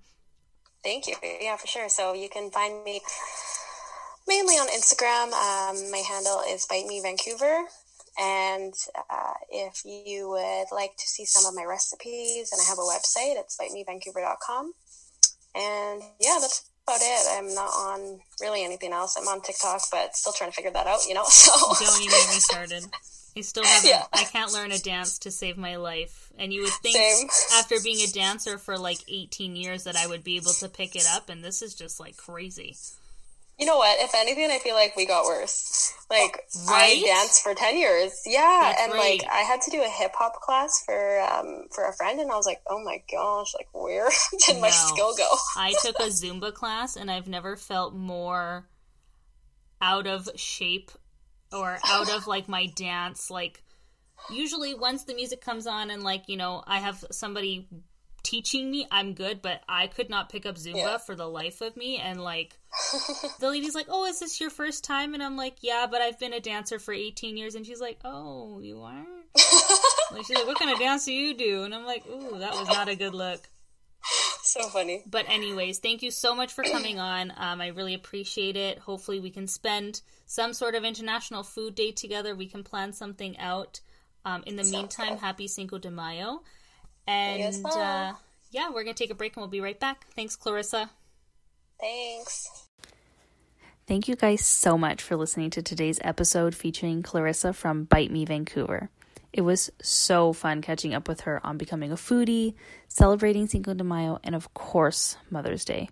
Thank 0.84 1.08
you. 1.08 1.16
Yeah, 1.42 1.58
for 1.58 1.66
sure. 1.66 1.90
So 1.90 2.14
you 2.14 2.30
can 2.30 2.52
find 2.52 2.84
me 2.84 3.02
mainly 4.28 4.56
on 4.56 4.68
Instagram. 4.68 5.32
Um, 5.34 5.92
my 5.92 6.04
handle 6.08 6.42
is 6.48 6.66
Bite 6.66 6.86
Me 6.86 7.02
Vancouver. 7.02 7.66
And 8.20 8.74
uh, 9.10 9.34
if 9.52 9.86
you 9.86 10.30
would 10.30 10.76
like 10.76 10.98
to 10.98 11.08
see 11.08 11.26
some 11.26 11.46
of 11.46 11.54
my 11.56 11.64
recipes, 11.64 12.52
and 12.52 12.60
I 12.60 12.68
have 12.68 12.80
a 12.80 12.82
website, 12.82 13.40
it's 13.40 13.58
bitemevancouver.com. 13.58 14.74
And 15.56 16.02
yeah, 16.20 16.38
that's 16.42 16.68
about 16.88 17.00
it. 17.02 17.28
I'm 17.32 17.54
not 17.54 17.70
on 17.70 18.20
really 18.42 18.64
anything 18.64 18.92
else. 18.92 19.18
I'm 19.20 19.28
on 19.28 19.42
TikTok, 19.42 19.82
but 19.92 20.16
still 20.16 20.34
trying 20.34 20.50
to 20.50 20.56
figure 20.56 20.72
that 20.72 20.88
out, 20.88 21.06
you 21.08 21.14
know? 21.14 21.26
So 21.30 21.52
Don't 21.86 22.02
even 22.02 22.10
get 22.10 22.30
me 22.30 22.40
started. 22.40 22.84
I 23.38 23.42
still 23.42 23.64
haven't 23.66 23.90
yeah. 23.90 24.04
I 24.14 24.24
can't 24.24 24.52
learn 24.52 24.72
a 24.72 24.80
dance 24.80 25.20
to 25.20 25.32
save 25.32 25.58
my 25.58 25.76
life. 25.76 26.32
And 26.40 26.52
you 26.52 26.64
would 26.64 26.74
think 26.74 26.98
Same. 26.98 27.28
after 27.60 27.76
being 27.84 28.08
a 28.08 28.12
dancer 28.12 28.58
for 28.58 28.78
like 28.78 29.00
18 29.08 29.56
years 29.56 29.84
that 29.84 29.96
I 29.96 30.08
would 30.08 30.24
be 30.24 30.38
able 30.38 30.54
to 30.54 30.70
pick 30.70 30.96
it 30.96 31.06
up 31.12 31.30
and 31.30 31.44
this 31.44 31.62
is 31.62 31.76
just 31.76 32.00
like 32.00 32.18
crazy. 32.18 32.76
You 33.58 33.66
know 33.66 33.78
what? 33.78 34.00
If 34.00 34.14
anything, 34.16 34.52
I 34.52 34.60
feel 34.60 34.76
like 34.76 34.96
we 34.96 35.08
got 35.08 35.26
worse. 35.26 35.94
Like 36.10 36.44
Right? 36.70 37.02
I 37.04 37.06
danced 37.06 37.42
for 37.44 37.54
ten 37.54 37.76
years, 37.76 38.22
yeah, 38.26 38.72
That's 38.72 38.82
and 38.84 38.94
right. 38.94 39.20
like 39.22 39.30
I 39.32 39.40
had 39.40 39.62
to 39.64 39.72
do 39.72 39.82
a 39.84 39.90
hip 39.90 40.12
hop 40.14 40.36
class 40.42 40.84
for 40.86 41.20
um 41.22 41.66
for 41.74 41.86
a 41.86 41.94
friend, 41.94 42.20
and 42.20 42.32
I 42.32 42.36
was 42.36 42.46
like, 42.46 42.62
oh 42.70 42.82
my 42.84 43.02
gosh, 43.12 43.54
like 43.56 43.68
where 43.74 44.10
did 44.46 44.62
my 44.62 44.70
skill 44.70 45.14
go? 45.18 45.28
I 45.58 45.74
took 45.82 46.00
a 46.00 46.04
Zumba 46.04 46.54
class 46.54 46.96
and 46.96 47.10
I've 47.12 47.28
never 47.28 47.56
felt 47.56 47.94
more 47.94 48.68
out 49.82 50.08
of 50.08 50.30
shape 50.36 50.92
or 51.52 51.78
out 51.86 52.10
of 52.12 52.28
like 52.28 52.48
my 52.48 52.68
dance. 52.68 53.30
Like, 53.30 53.64
usually 54.32 54.76
once 54.76 55.04
the 55.04 55.14
music 55.14 55.42
comes 55.42 55.68
on 55.68 55.90
and 55.90 56.04
like, 56.04 56.24
you 56.28 56.38
know, 56.38 56.64
I 56.66 56.80
have 56.80 57.04
somebody 57.12 57.68
teaching 58.28 58.70
me, 58.70 58.86
I'm 58.92 59.14
good, 59.14 59.42
but 59.42 59.62
I 59.70 59.88
could 59.88 60.10
not 60.10 60.30
pick 60.30 60.46
up 60.46 60.56
Zumba 60.56 60.76
Yeah. 60.76 60.98
for 60.98 61.16
the 61.16 61.28
life 61.28 61.62
of 61.62 61.78
me. 61.78 61.98
And 61.98 62.22
like, 62.22 62.58
the 63.40 63.50
lady's 63.50 63.74
like, 63.76 63.88
oh, 63.90 64.06
is 64.06 64.20
this 64.20 64.40
your 64.42 64.50
first 64.50 64.84
time? 64.84 65.14
And 65.14 65.24
I'm 65.24 65.38
like, 65.38 65.58
yeah, 65.62 65.88
but 65.90 66.02
I've 66.02 66.20
been 66.20 66.34
a 66.34 66.40
dancer 66.40 66.78
for 66.80 66.94
18 66.94 67.38
years. 67.38 67.56
And 67.56 67.66
she's 67.66 67.80
like, 67.80 68.00
oh, 68.04 68.60
you 68.60 68.82
are? 68.82 69.06
like, 70.12 70.26
she's 70.26 70.36
like, 70.38 70.46
what 70.48 70.60
kind 70.60 70.72
of 70.72 70.80
dance 70.80 71.06
do 71.06 71.14
you 71.14 71.34
do? 71.36 71.64
And 71.64 71.74
I'm 71.74 71.86
like, 71.86 72.06
ooh, 72.08 72.40
that 72.40 72.52
was 72.54 72.68
not 72.68 72.90
a 72.90 72.96
good 72.96 73.14
look. 73.14 73.42
so 74.44 74.68
funny. 74.70 75.04
But 75.06 75.26
anyways, 75.30 75.80
thank 75.80 76.02
you 76.02 76.12
so 76.12 76.36
much 76.36 76.54
for 76.54 76.64
coming 76.64 77.00
on. 77.00 77.32
Um, 77.38 77.62
I 77.62 77.68
really 77.68 77.94
appreciate 77.94 78.56
it. 78.58 78.80
Hopefully, 78.80 79.20
we 79.20 79.30
can 79.30 79.48
spend 79.48 80.02
some 80.26 80.54
sort 80.54 80.76
of 80.76 80.84
international 80.84 81.44
food 81.44 81.76
day 81.76 81.92
together. 81.92 82.36
We 82.36 82.48
can 82.48 82.64
plan 82.64 82.94
something 82.94 83.38
out. 83.38 83.80
Um, 84.26 84.44
in 84.46 84.58
the 84.58 84.64
meantime, 84.66 85.12
good. 85.14 85.20
happy 85.20 85.48
Cinco 85.48 85.78
de 85.78 85.90
Mayo. 85.90 86.42
As 87.08 87.56
And 87.56 87.64
well. 87.64 87.78
uh, 87.78 88.14
yeah, 88.52 88.70
we're 88.70 88.84
gonna 88.84 88.94
take 88.94 89.12
a 89.12 89.16
break 89.16 89.36
and 89.36 89.42
we'll 89.42 89.50
be 89.50 89.62
right 89.62 89.80
back. 89.80 90.06
Thanks, 90.16 90.36
Clarissa. 90.36 90.90
Thanks. 91.80 92.50
Thank 93.88 94.08
you 94.08 94.16
guys 94.16 94.44
so 94.46 94.78
much 94.78 95.02
for 95.02 95.16
listening 95.16 95.50
to 95.52 95.62
today's 95.62 96.00
episode 96.04 96.54
featuring 96.56 97.04
Clarissa 97.04 97.54
from 97.54 97.86
Bite 97.86 98.12
Me 98.12 98.26
Vancouver. 98.26 98.90
It 99.32 99.42
was 99.42 99.70
so 99.82 100.34
fun 100.34 100.62
catching 100.62 100.94
up 100.94 101.08
with 101.08 101.22
her 101.22 101.40
on 101.46 101.58
becoming 101.58 101.92
a 101.92 101.96
foodie, 101.96 102.56
celebrating 102.88 103.48
Cinco 103.48 103.74
de 103.74 103.84
Mayo, 103.84 104.20
and 104.24 104.36
of 104.36 104.54
course, 104.54 105.16
Mother's 105.30 105.64
Day. 105.64 105.90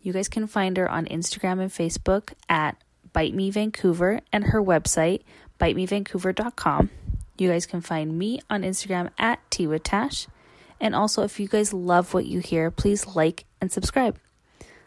You 0.00 0.12
guys 0.12 0.28
can 0.28 0.46
find 0.46 0.76
her 0.76 0.88
on 0.90 1.06
Instagram 1.06 1.60
and 1.60 1.70
Facebook 1.70 2.32
at 2.48 2.76
Bite 3.12 3.34
Me 3.34 3.50
Vancouver 3.50 4.20
and 4.32 4.44
her 4.44 4.62
website, 4.62 5.22
bitemevancouver.com. 5.60 6.90
You 7.42 7.48
guys 7.48 7.66
can 7.66 7.80
find 7.80 8.16
me 8.16 8.40
on 8.48 8.62
Instagram 8.62 9.10
at 9.18 9.40
Tea 9.50 9.66
with 9.66 9.82
Tash. 9.82 10.28
And 10.78 10.94
also, 10.94 11.24
if 11.24 11.40
you 11.40 11.48
guys 11.48 11.72
love 11.72 12.14
what 12.14 12.24
you 12.24 12.38
hear, 12.38 12.70
please 12.70 13.16
like 13.16 13.46
and 13.60 13.72
subscribe. 13.72 14.16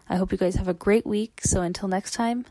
I 0.08 0.16
hope 0.16 0.32
you 0.32 0.38
guys 0.38 0.56
have 0.56 0.70
a 0.70 0.74
great 0.74 1.06
week. 1.06 1.42
So 1.44 1.62
until 1.62 1.90
next 1.90 2.14
time, 2.14 2.46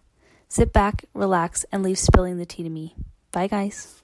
sit 0.47 0.75
back, 0.75 1.07
relax, 1.15 1.65
and 1.73 1.83
leave 1.83 1.99
spilling 1.99 2.37
the 2.37 2.45
tea 2.45 2.65
to 2.65 2.69
me. 2.69 2.95
Bye, 3.33 3.47
guys. 3.47 4.04